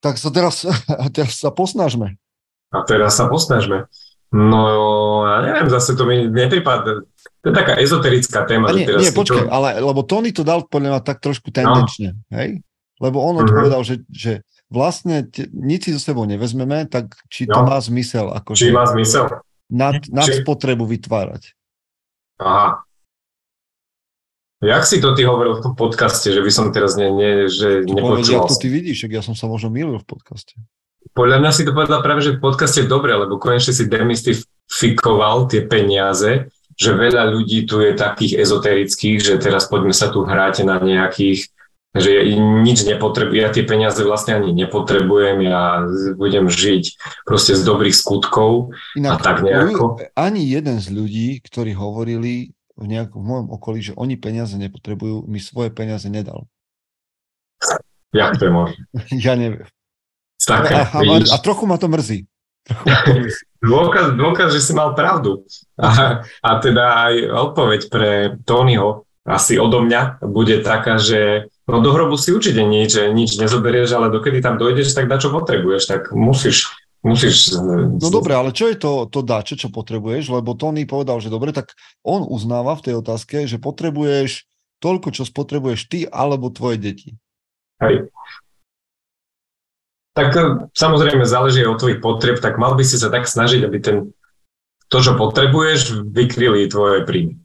[0.00, 0.64] Tak sa teraz,
[1.16, 2.16] teraz sa posnažme.
[2.72, 3.84] A teraz sa posnažme.
[4.28, 7.04] No, ja neviem, zase to mi nepripadne.
[7.40, 8.72] To je taká ezoterická téma.
[8.76, 9.52] nie, teraz nie, počkaj, to...
[9.52, 12.36] ale, lebo Tony to dal podľa mňa tak trošku tendenčne, no.
[12.36, 12.60] hej?
[12.98, 14.02] Lebo on odpovedal, uh-huh.
[14.02, 14.32] že, že
[14.68, 17.70] vlastne te, nič si so sebou nevezmeme, tak či to no.
[17.70, 18.34] má zmysel.
[18.34, 19.40] Ako či má zmysel.
[19.70, 20.42] Nad, nad či...
[20.42, 21.54] spotrebu vytvárať.
[22.42, 22.82] Aha.
[24.58, 27.86] Jak si to ty hovoril v tom podcaste, že by som teraz ne, ne, že
[27.86, 28.42] to nepočúval?
[28.42, 30.58] Povedal, to ty vidíš, ak ja som sa možno milil v podcaste.
[31.14, 35.46] Podľa mňa si to povedal práve, že v podcaste je dobre, lebo konečne si demystifikoval
[35.46, 40.66] tie peniaze, že veľa ľudí tu je takých ezoterických, že teraz poďme sa tu hrať
[40.66, 41.54] na nejakých
[41.96, 45.88] že ja nič nepotrebujem, ja tie peniaze vlastne ani nepotrebujem, ja
[46.20, 49.96] budem žiť proste z dobrých skutkov Inak, a tak nejako.
[50.12, 55.24] Ani jeden z ľudí, ktorí hovorili v, nejak, v mojom okolí, že oni peniaze nepotrebujú,
[55.24, 56.44] mi svoje peniaze nedal.
[58.12, 58.80] Jak to je možné?
[59.26, 59.64] ja neviem.
[60.38, 62.24] Tak, a, a, a trochu ma to mrzí.
[63.58, 65.42] Dôkaz, dôkaz, že si mal pravdu.
[65.74, 67.14] A, a teda aj
[67.50, 68.12] odpoveď pre
[68.46, 73.92] Tonyho asi odo mňa bude taká, že no do hrobu si určite nič, nič nezoberieš,
[73.94, 77.54] ale dokedy tam dojdeš, tak na čo potrebuješ, tak musíš Musíš...
[77.54, 80.34] No dobre, ale čo je to, to dače, čo potrebuješ?
[80.34, 84.50] Lebo Tony povedal, že dobre, tak on uznáva v tej otázke, že potrebuješ
[84.82, 87.14] toľko, čo spotrebuješ ty alebo tvoje deti.
[87.78, 88.10] Hej.
[90.10, 90.42] Tak e,
[90.74, 94.10] samozrejme záleží od tvojich potreb, tak mal by si sa tak snažiť, aby ten,
[94.90, 97.38] to, čo potrebuješ, vykryli tvoje príjmy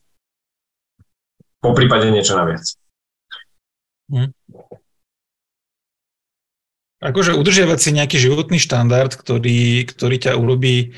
[1.63, 2.76] po prípade niečo naviac.
[4.14, 4.30] Hm.
[7.03, 10.95] Akože udržiavať si nejaký životný štandard, ktorý, ktorý ťa urobí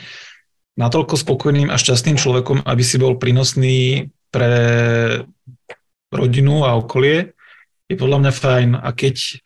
[0.76, 4.54] natoľko spokojným a šťastným človekom, aby si bol prínosný pre
[6.12, 7.34] rodinu a okolie,
[7.88, 8.70] je podľa mňa fajn.
[8.84, 9.40] A keď,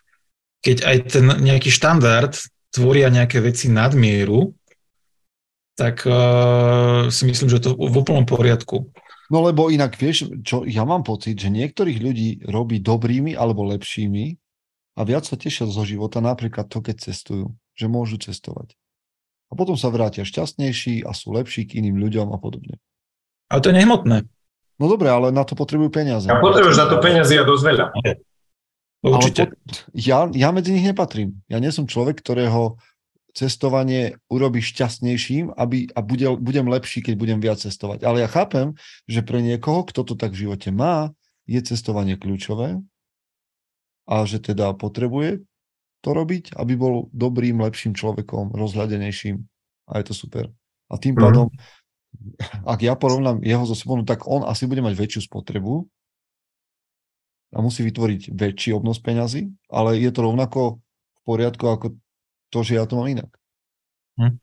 [0.66, 2.34] keď aj ten nejaký štandard
[2.74, 4.52] tvoria nejaké veci nadmieru,
[5.80, 8.92] tak uh, si myslím, že to v úplnom poriadku.
[9.30, 14.26] No lebo inak, vieš, čo ja mám pocit, že niektorých ľudí robí dobrými alebo lepšími
[14.98, 18.74] a viac sa tešia zo života, napríklad to, keď cestujú, že môžu cestovať.
[19.50, 22.82] A potom sa vrátia šťastnejší a sú lepší k iným ľuďom a podobne.
[23.50, 24.26] Ale to je nehmotné.
[24.82, 26.26] No dobre, ale na to potrebujú peniaze.
[26.30, 27.86] A potrebuješ na to peniaze a dosť veľa.
[29.00, 29.42] Určite.
[29.46, 31.40] Ale po, ja, ja medzi nich nepatrím.
[31.48, 32.82] Ja nie som človek, ktorého
[33.40, 38.04] cestovanie urobí šťastnejším aby, a bude, budem lepší, keď budem viac cestovať.
[38.04, 38.76] Ale ja chápem,
[39.08, 41.16] že pre niekoho, kto to tak v živote má,
[41.48, 42.84] je cestovanie kľúčové
[44.06, 45.48] a že teda potrebuje
[46.04, 49.40] to robiť, aby bol dobrým, lepším človekom, rozhľadenejším.
[49.90, 50.52] A je to super.
[50.92, 51.22] A tým mm.
[51.24, 51.48] pádom,
[52.68, 55.88] ak ja porovnám jeho so sebou, no tak on asi bude mať väčšiu spotrebu
[57.50, 60.82] a musí vytvoriť väčší obnos peňazí, ale je to rovnako
[61.18, 61.98] v poriadku ako
[62.50, 63.32] to, že ja to mám inak.
[64.20, 64.38] Hm.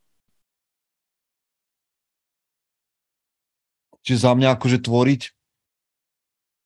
[4.07, 5.23] Čiže za mňa akože tvoriť,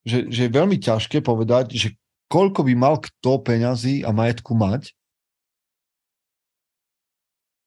[0.05, 1.97] že, že je veľmi ťažké povedať, že
[2.29, 4.93] koľko by mal kto peňazí a majetku mať,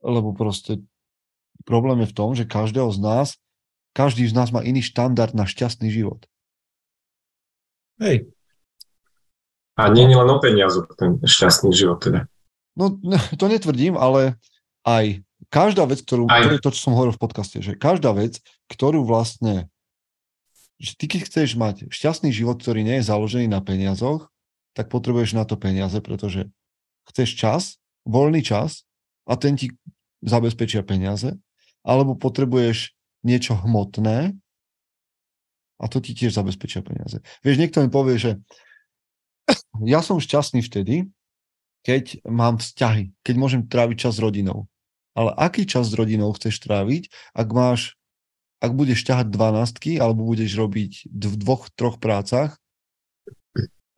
[0.05, 0.83] lebo proste
[1.65, 3.27] problém je v tom, že každého z nás,
[3.97, 6.25] každý z nás má iný štandard na šťastný život.
[8.01, 8.29] Hej.
[9.73, 12.29] A nie je len o peniazu, ten šťastný život teda.
[12.73, 12.97] No,
[13.39, 14.37] to netvrdím, ale
[14.83, 16.49] aj každá vec, ktorú, aj.
[16.49, 18.39] to je to, čo som hovoril v podcaste, že každá vec,
[18.71, 19.69] ktorú vlastne,
[20.81, 24.27] že ty keď chceš mať šťastný život, ktorý nie je založený na peniazoch,
[24.73, 26.49] tak potrebuješ na to peniaze, pretože
[27.13, 27.63] chceš čas,
[28.03, 28.83] voľný čas
[29.29, 29.71] a ten ti
[30.25, 31.37] zabezpečia peniaze,
[31.85, 34.35] alebo potrebuješ niečo hmotné
[35.79, 37.19] a to ti tiež zabezpečia peniaze.
[37.43, 38.31] Vieš, niekto mi povie, že
[39.93, 41.11] ja som šťastný vtedy,
[41.83, 44.71] keď mám vzťahy, keď môžem tráviť čas s rodinou.
[45.13, 47.99] Ale aký čas s rodinou chceš tráviť, ak máš,
[48.63, 52.57] ak budeš ťahať dvanáctky alebo budeš robiť v dvoch, troch prácach,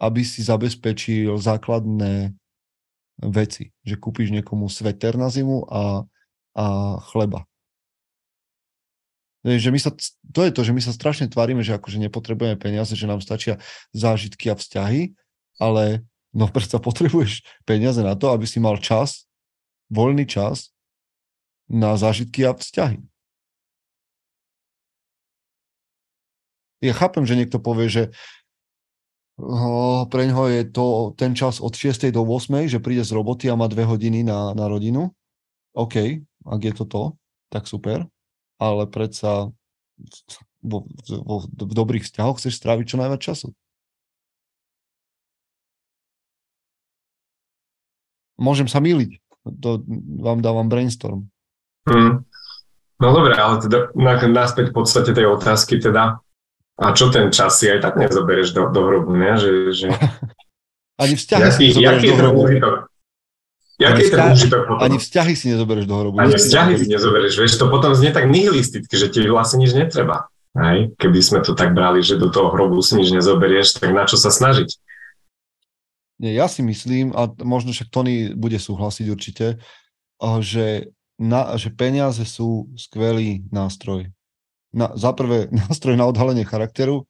[0.01, 2.35] aby si zabezpečil základné
[3.23, 3.71] veci.
[3.87, 6.03] Že kúpiš niekomu sveter na zimu a,
[6.57, 6.65] a
[7.13, 7.47] chleba.
[9.45, 9.93] Že my sa,
[10.33, 13.61] to je to, že my sa strašne tvárime, že akože nepotrebujeme peniaze, že nám stačia
[13.93, 15.13] zážitky a vzťahy,
[15.61, 16.01] ale
[16.35, 19.23] No predsa potrebuješ peniaze na to, aby si mal čas,
[19.87, 20.75] voľný čas
[21.71, 22.99] na zážitky a vzťahy.
[26.83, 28.03] Ja chápem, že niekto povie, že
[30.11, 32.07] pre ňoho je to ten čas od 6.
[32.11, 32.71] do 8.
[32.71, 35.11] že príde z roboty a má dve hodiny na, na rodinu.
[35.75, 37.03] OK, ak je to to,
[37.51, 38.07] tak super.
[38.59, 39.51] Ale predsa
[40.63, 43.51] vo, vo, v dobrých vzťahoch chceš stráviť čo najviac času.
[48.35, 49.19] Môžem sa míliť.
[49.61, 49.81] To
[50.19, 51.29] vám dávam brainstorm.
[51.85, 52.25] Hmm.
[52.97, 53.91] No dobre, ale teda
[54.31, 56.23] naspäť v podstate tej otázky teda,
[56.75, 59.35] a čo ten čas si aj tak nezoberieš do, do hrobu, ne?
[59.35, 59.87] Že, že...
[61.03, 62.41] Ani vzťahy si nezoberieš do hrobu.
[63.75, 64.83] Jaký je ten užitok potom?
[64.87, 66.15] Ani vzťahy si nezoberieš do hrobu.
[66.15, 70.31] Ani vzťahy si nezoberieš, vieš, to potom znie tak nihilisticky, že ti vlastne nič netreba.
[70.55, 70.95] Hej?
[70.95, 74.15] Keby sme to tak brali, že do toho hrobu si nič nezoberieš, tak na čo
[74.15, 74.79] sa snažiť?
[76.15, 79.59] Nie, ja si myslím, a možno však Tony bude súhlasiť určite,
[80.39, 84.15] že, na, že peniaze sú skvelý nástroj.
[84.71, 87.03] Na, za prvé nástroj na odhalenie charakteru,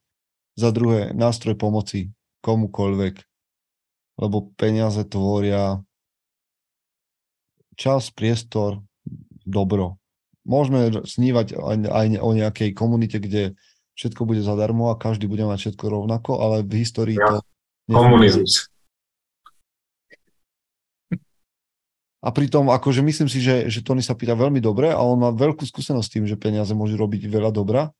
[0.58, 2.10] za druhé nástroj pomoci
[2.42, 3.14] komukoľvek.
[4.16, 5.84] Lebo peniaze tvoria
[7.76, 8.80] čas, priestor,
[9.44, 10.00] dobro.
[10.48, 13.54] Môžeme snívať aj, o nejakej komunite, kde
[13.92, 17.38] všetko bude zadarmo a každý bude mať všetko rovnako, ale v histórii ja.
[17.38, 17.44] to...
[17.86, 18.72] Komunizmus.
[22.26, 25.30] A pritom, akože myslím si, že, že Tony sa pýta veľmi dobre a on má
[25.30, 27.94] veľkú skúsenosť s tým, že peniaze môžu robiť veľa dobra,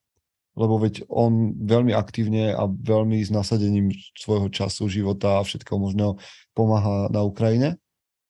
[0.59, 6.19] lebo veď on veľmi aktívne a veľmi s nasadením svojho času, života a všetkého možného
[6.59, 7.79] pomáha na Ukrajine.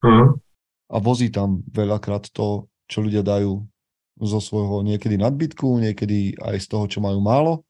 [0.05, 0.37] Mm.
[0.93, 3.65] A vozí tam veľakrát to, čo ľudia dajú
[4.21, 7.65] zo svojho niekedy nadbytku, niekedy aj z toho, čo majú málo,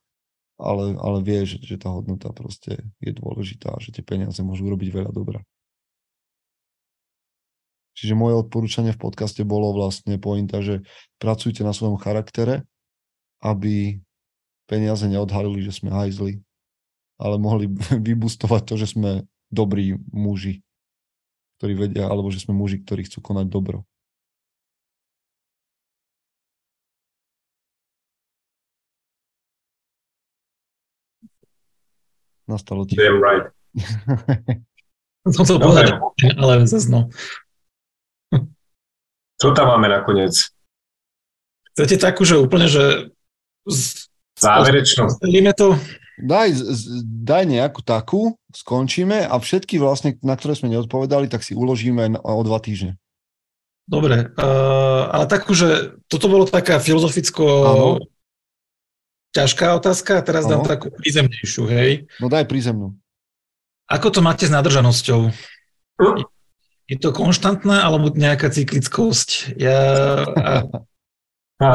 [0.58, 4.88] ale, ale vie, že, že tá hodnota proste je dôležitá, že tie peniaze môžu robiť
[4.90, 5.46] veľa dobra.
[7.96, 10.84] Čiže moje odporúčanie v podcaste bolo vlastne pointa, že
[11.16, 12.68] pracujte na svojom charaktere,
[13.40, 13.96] aby
[14.68, 16.44] peniaze neodhalili, že sme hajzli,
[17.16, 17.72] ale mohli
[18.08, 20.60] vybustovať to, že sme dobrí muži,
[21.56, 23.88] ktorí vedia, alebo že sme muži, ktorí chcú konať dobro.
[32.46, 32.94] Nastalo ti.
[32.94, 33.50] Damn right.
[35.34, 35.98] Som chcel povedať,
[36.38, 37.10] ale zase no.
[39.36, 40.48] Čo tam máme nakoniec?
[41.76, 43.12] Chcete takú, že úplne, že
[44.36, 45.16] Záverečnú.
[45.56, 45.76] to.
[46.16, 46.56] Daj,
[47.04, 52.40] daj nejakú takú, skončíme a všetky vlastne, na ktoré sme neodpovedali, tak si uložíme o
[52.40, 52.96] dva týždne.
[53.84, 57.88] Dobre, uh, ale takú, že toto bolo taká filozoficko ano.
[59.36, 60.58] ťažká otázka a teraz ano.
[60.58, 62.08] dám takú prízemnejšiu, hej?
[62.18, 62.96] No daj prízemnú.
[63.86, 65.30] Ako to máte s nadržanosťou?
[66.00, 66.24] Hm?
[66.86, 69.58] Je to konštantná alebo nejaká cyklickosť?
[69.58, 69.78] Ja,
[70.22, 70.52] a,
[71.58, 71.68] a,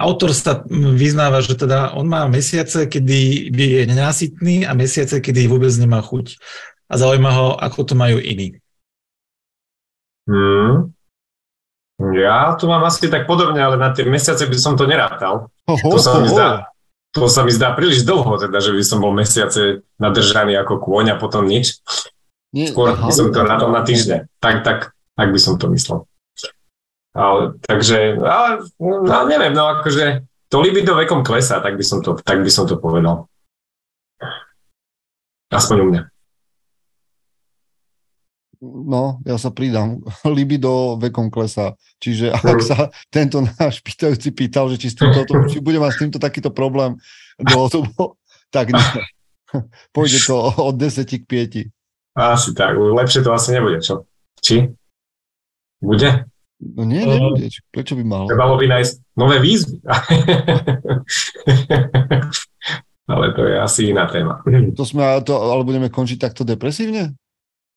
[0.00, 5.68] autor sa vyznáva, že teda on má mesiace, kedy je nenásytný a mesiace, kedy vôbec
[5.76, 6.40] nemá chuť.
[6.90, 8.56] A zaujíma ho, ako to majú iní.
[10.24, 10.96] Hmm.
[12.00, 15.52] Ja to mám asi tak podobne, ale na tie mesiace by som to nerátal.
[15.68, 16.72] Oho, to, sa mi zdá,
[17.12, 21.12] to sa mi zdá príliš dlho, teda, že by som bol mesiace nadržaný ako kôň
[21.12, 21.76] a potom nič.
[22.50, 24.26] Nie, Skôr aha, som to rátal na týždne.
[24.42, 24.78] Tak, tak,
[25.14, 26.02] tak by som to myslel.
[27.14, 32.18] Ale, takže, ale, no, neviem, no akože to libido vekom klesá, tak by som to,
[32.18, 33.30] tak by som to povedal.
[35.50, 36.02] Aspoň u mňa.
[38.60, 40.04] No, ja sa pridám.
[40.38, 41.74] Libido vekom klesá.
[41.98, 42.66] Čiže ak mhm.
[42.66, 42.78] sa
[43.08, 47.00] tento náš pýtajúci pýtal, že či, s týmto, či bude mať s týmto takýto problém
[47.40, 48.20] dlhodobo,
[48.54, 48.86] tak nie.
[49.94, 51.79] Pôjde to od 10 k 5.
[52.14, 52.74] Asi tak.
[52.76, 54.06] Lepšie to asi nebude, čo?
[54.42, 54.70] Či?
[55.80, 56.26] Bude?
[56.60, 57.48] No nie, nebude.
[57.72, 58.24] Prečo by mal?
[58.28, 59.80] Trebalo by nájsť nové výzvy.
[63.10, 64.44] ale to je asi iná téma.
[64.78, 67.16] To sme, to, ale budeme končiť takto depresívne?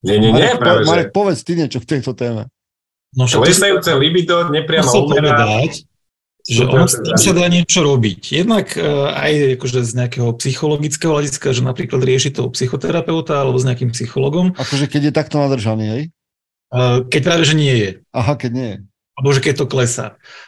[0.03, 1.13] Nie, nie, nie, Marek, práve, po, Marek, že...
[1.15, 2.51] povedz ty niečo k tejto téme.
[3.15, 5.85] No, Klesajúce libido nepriamo povedať,
[6.43, 8.35] že on s tým sa dá niečo robiť.
[8.35, 13.67] Jednak uh, aj akože z nejakého psychologického hľadiska, že napríklad rieši toho psychoterapeuta alebo s
[13.67, 14.51] nejakým psychologom.
[14.59, 16.03] Akože keď je takto nadržaný, hej?
[16.73, 17.91] Uh, keď práve, že nie je.
[18.11, 18.77] Aha, keď nie je.
[19.13, 20.07] Alebo že keď to klesá.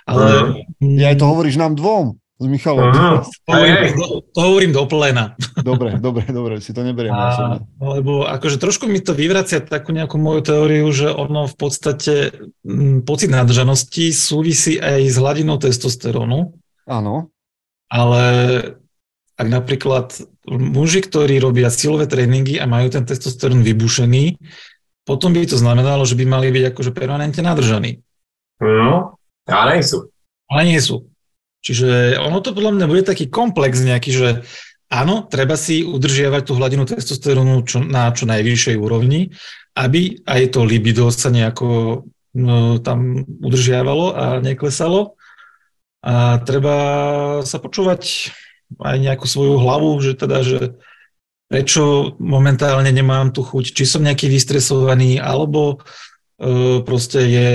[0.10, 0.60] Ale...
[0.82, 2.92] Ja aj to hovoríš nám dvom s Michalom.
[2.92, 5.26] To, hovorím, do, to hovorím do plena.
[5.64, 7.16] Dobre, dobre, dobre, si to neberiem.
[7.16, 12.36] A, lebo akože trošku mi to vyvracia takú nejakú moju teóriu, že ono v podstate
[12.68, 16.60] m, pocit nadržanosti súvisí aj s hladinou testosterónu.
[16.92, 17.32] Áno.
[17.88, 18.24] Ale
[19.40, 20.12] ak napríklad
[20.52, 24.36] muži, ktorí robia silové tréningy a majú ten testosterón vybušený,
[25.08, 28.04] potom by to znamenalo, že by mali byť akože permanentne nadržaní.
[28.60, 29.16] No,
[29.48, 30.00] ale nie sú.
[30.52, 31.08] Ale nie sú.
[31.66, 34.30] Čiže ono to podľa mňa bude taký komplex nejaký, že
[34.94, 39.34] áno, treba si udržiavať tú hladinu testosterónu čo, na čo najvyššej úrovni,
[39.74, 42.06] aby aj to libido sa nejako
[42.38, 45.18] no, tam udržiavalo a neklesalo.
[46.06, 46.78] A treba
[47.42, 48.30] sa počúvať
[48.78, 50.78] aj nejakú svoju hlavu, že teda, že
[51.50, 57.50] prečo momentálne nemám tu chuť, či som nejaký vystresovaný, alebo uh, proste je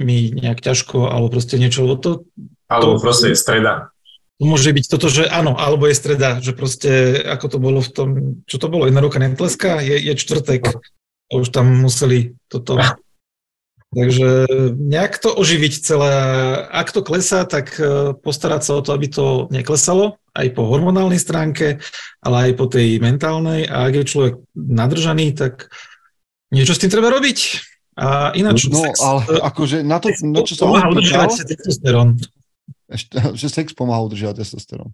[0.00, 2.10] mi nejak ťažko, alebo proste niečo, lebo to...
[2.70, 3.90] Alebo to, proste je streda.
[4.40, 8.08] Môže byť toto, že áno, alebo je streda, že proste, ako to bolo v tom,
[8.48, 10.64] čo to bolo, jedna ruka netleska, je, je čtvrtek,
[11.30, 12.78] a už tam museli toto...
[13.90, 14.46] Takže
[14.78, 16.14] nejak to oživiť celé.
[16.70, 21.18] Ak to klesá, tak e, postarať sa o to, aby to neklesalo, aj po hormonálnej
[21.18, 21.82] stránke,
[22.22, 23.66] ale aj po tej mentálnej.
[23.66, 25.74] A ak je človek nadržaný, tak
[26.54, 27.38] niečo s tým treba robiť.
[27.98, 28.70] A ináč...
[28.70, 32.14] No, sex, ale e, akože na to, na čo som on pýtal, testosterón.
[32.90, 34.90] Ešte, že sex pomáha udržiavať testosterón.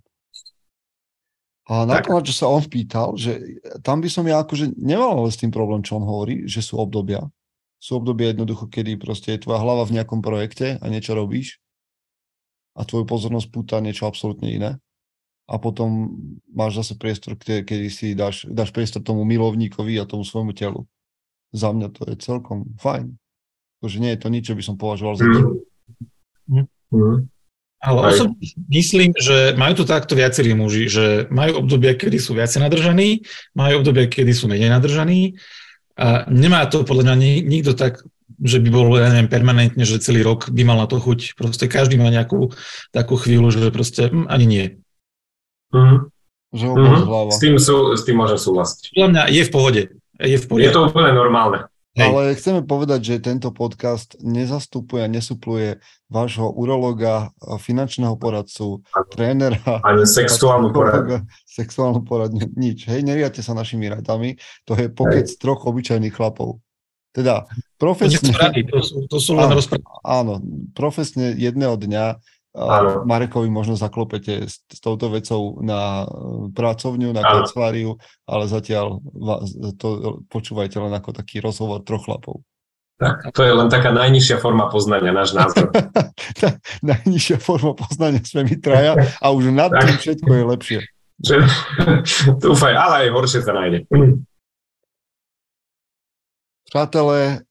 [1.67, 2.07] A na tak.
[2.07, 5.51] to, na čo sa on pýtal, že tam by som ja akože nemal s tým
[5.51, 7.27] problém, čo on hovorí, že sú obdobia,
[7.83, 11.59] sú obdobia jednoducho, kedy proste je tvoja hlava v nejakom projekte a niečo robíš
[12.77, 14.71] a tvoju pozornosť púta niečo absolútne iné.
[15.47, 16.19] A potom
[16.51, 20.85] máš zase priestor, kde, kedy si dáš, dáš priestor tomu milovníkovi a tomu svojmu telu.
[21.55, 23.15] Za mňa to je celkom fajn.
[23.81, 26.67] Protože nie je to nič, čo by som považoval za mm.
[26.91, 27.31] Mm.
[27.77, 28.41] Ale osobne
[28.73, 33.23] myslím, že majú to takto viacerí muži, že majú obdobia, kedy sú viacej nadržaní,
[33.53, 35.37] majú obdobia, kedy sú menej nadržaní
[35.97, 38.05] a nemá to podľa mňa nikto tak,
[38.37, 41.41] že by bolo, ja neviem, permanentne, že celý rok by mal na to chuť.
[41.41, 42.53] Proste každý má nejakú
[42.93, 44.67] takú chvíľu, že proste hm, ani nie.
[45.73, 45.99] Mm-hmm.
[46.53, 47.33] Že mm-hmm.
[47.33, 48.93] S tým, sú, s tým môžem súhlasiť.
[48.93, 49.83] Podľa mňa je v pohode.
[50.17, 51.69] Je, v je to úplne normálne.
[51.97, 52.13] Hej.
[52.13, 55.81] Ale chceme povedať, že tento podcast nezastupuje a nesupluje
[56.13, 59.81] vášho urologa, finančného poradcu, trénera.
[59.81, 61.25] Ani sexuálnu poradňu.
[61.49, 62.85] Sexuálnu poradňu, nič.
[62.85, 64.37] Hej, neriate sa našimi radami.
[64.69, 65.41] To je pokec Hej.
[65.41, 66.61] troch obyčajných chlapov.
[67.17, 67.49] Teda
[67.81, 68.29] profesne...
[68.69, 69.65] To sú, to sú len áno,
[70.05, 70.35] áno,
[70.77, 72.21] profesne jedného dňa
[72.57, 73.05] Áno.
[73.05, 79.05] Marekovi možno zaklopete s, s touto vecou na e, pracovňu, na kanceláriu, ale zatiaľ
[79.77, 82.41] to počúvajte len ako taký rozhovor troch chlapov.
[82.97, 85.69] Tak, to je len taká najnižšia forma poznania, náš názor.
[86.97, 90.81] najnižšia forma poznania sme my traja a už nad tým všetko je lepšie.
[92.41, 93.85] Dúfaj, ale aj horšie sa nájde.
[96.65, 97.46] Přátelé,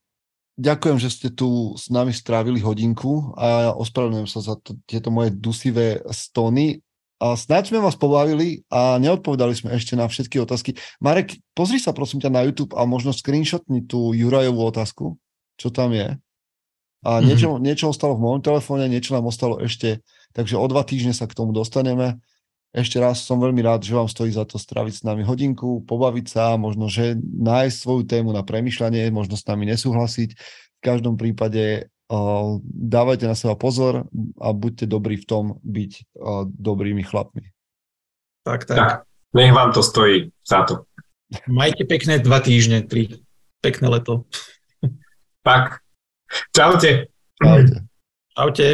[0.58, 5.32] ďakujem, že ste tu s nami strávili hodinku a ospravedlňujem sa za to, tieto moje
[5.36, 6.82] dusivé stóny.
[7.16, 10.76] A snáď sme vás pobavili a neodpovedali sme ešte na všetky otázky.
[11.00, 15.16] Marek, pozri sa prosím ťa na YouTube a možno screenshotni tú Jurajovú otázku
[15.56, 16.16] čo tam je.
[17.06, 17.26] A mm-hmm.
[17.26, 20.04] niečo, niečo ostalo v môjom telefóne, niečo nám ostalo ešte,
[20.34, 22.20] takže o dva týždne sa k tomu dostaneme.
[22.76, 26.26] Ešte raz som veľmi rád, že vám stojí za to straviť s nami hodinku, pobaviť
[26.28, 30.36] sa, možno, že nájsť svoju tému na premyšľanie, možno s nami nesúhlasiť.
[30.36, 34.12] V každom prípade uh, dávajte na seba pozor
[34.44, 37.48] a buďte dobrí v tom byť uh, dobrými chlapmi.
[38.44, 38.76] Tak, tak.
[38.76, 38.92] tak.
[39.32, 40.84] Nech vám to stojí za to.
[41.48, 43.24] Majte pekné dva týždne, tri.
[43.64, 44.28] Pekné leto.
[45.48, 45.80] Tak.
[46.52, 47.08] Čaute.
[47.40, 47.76] Čaute.
[48.36, 48.68] Čaute.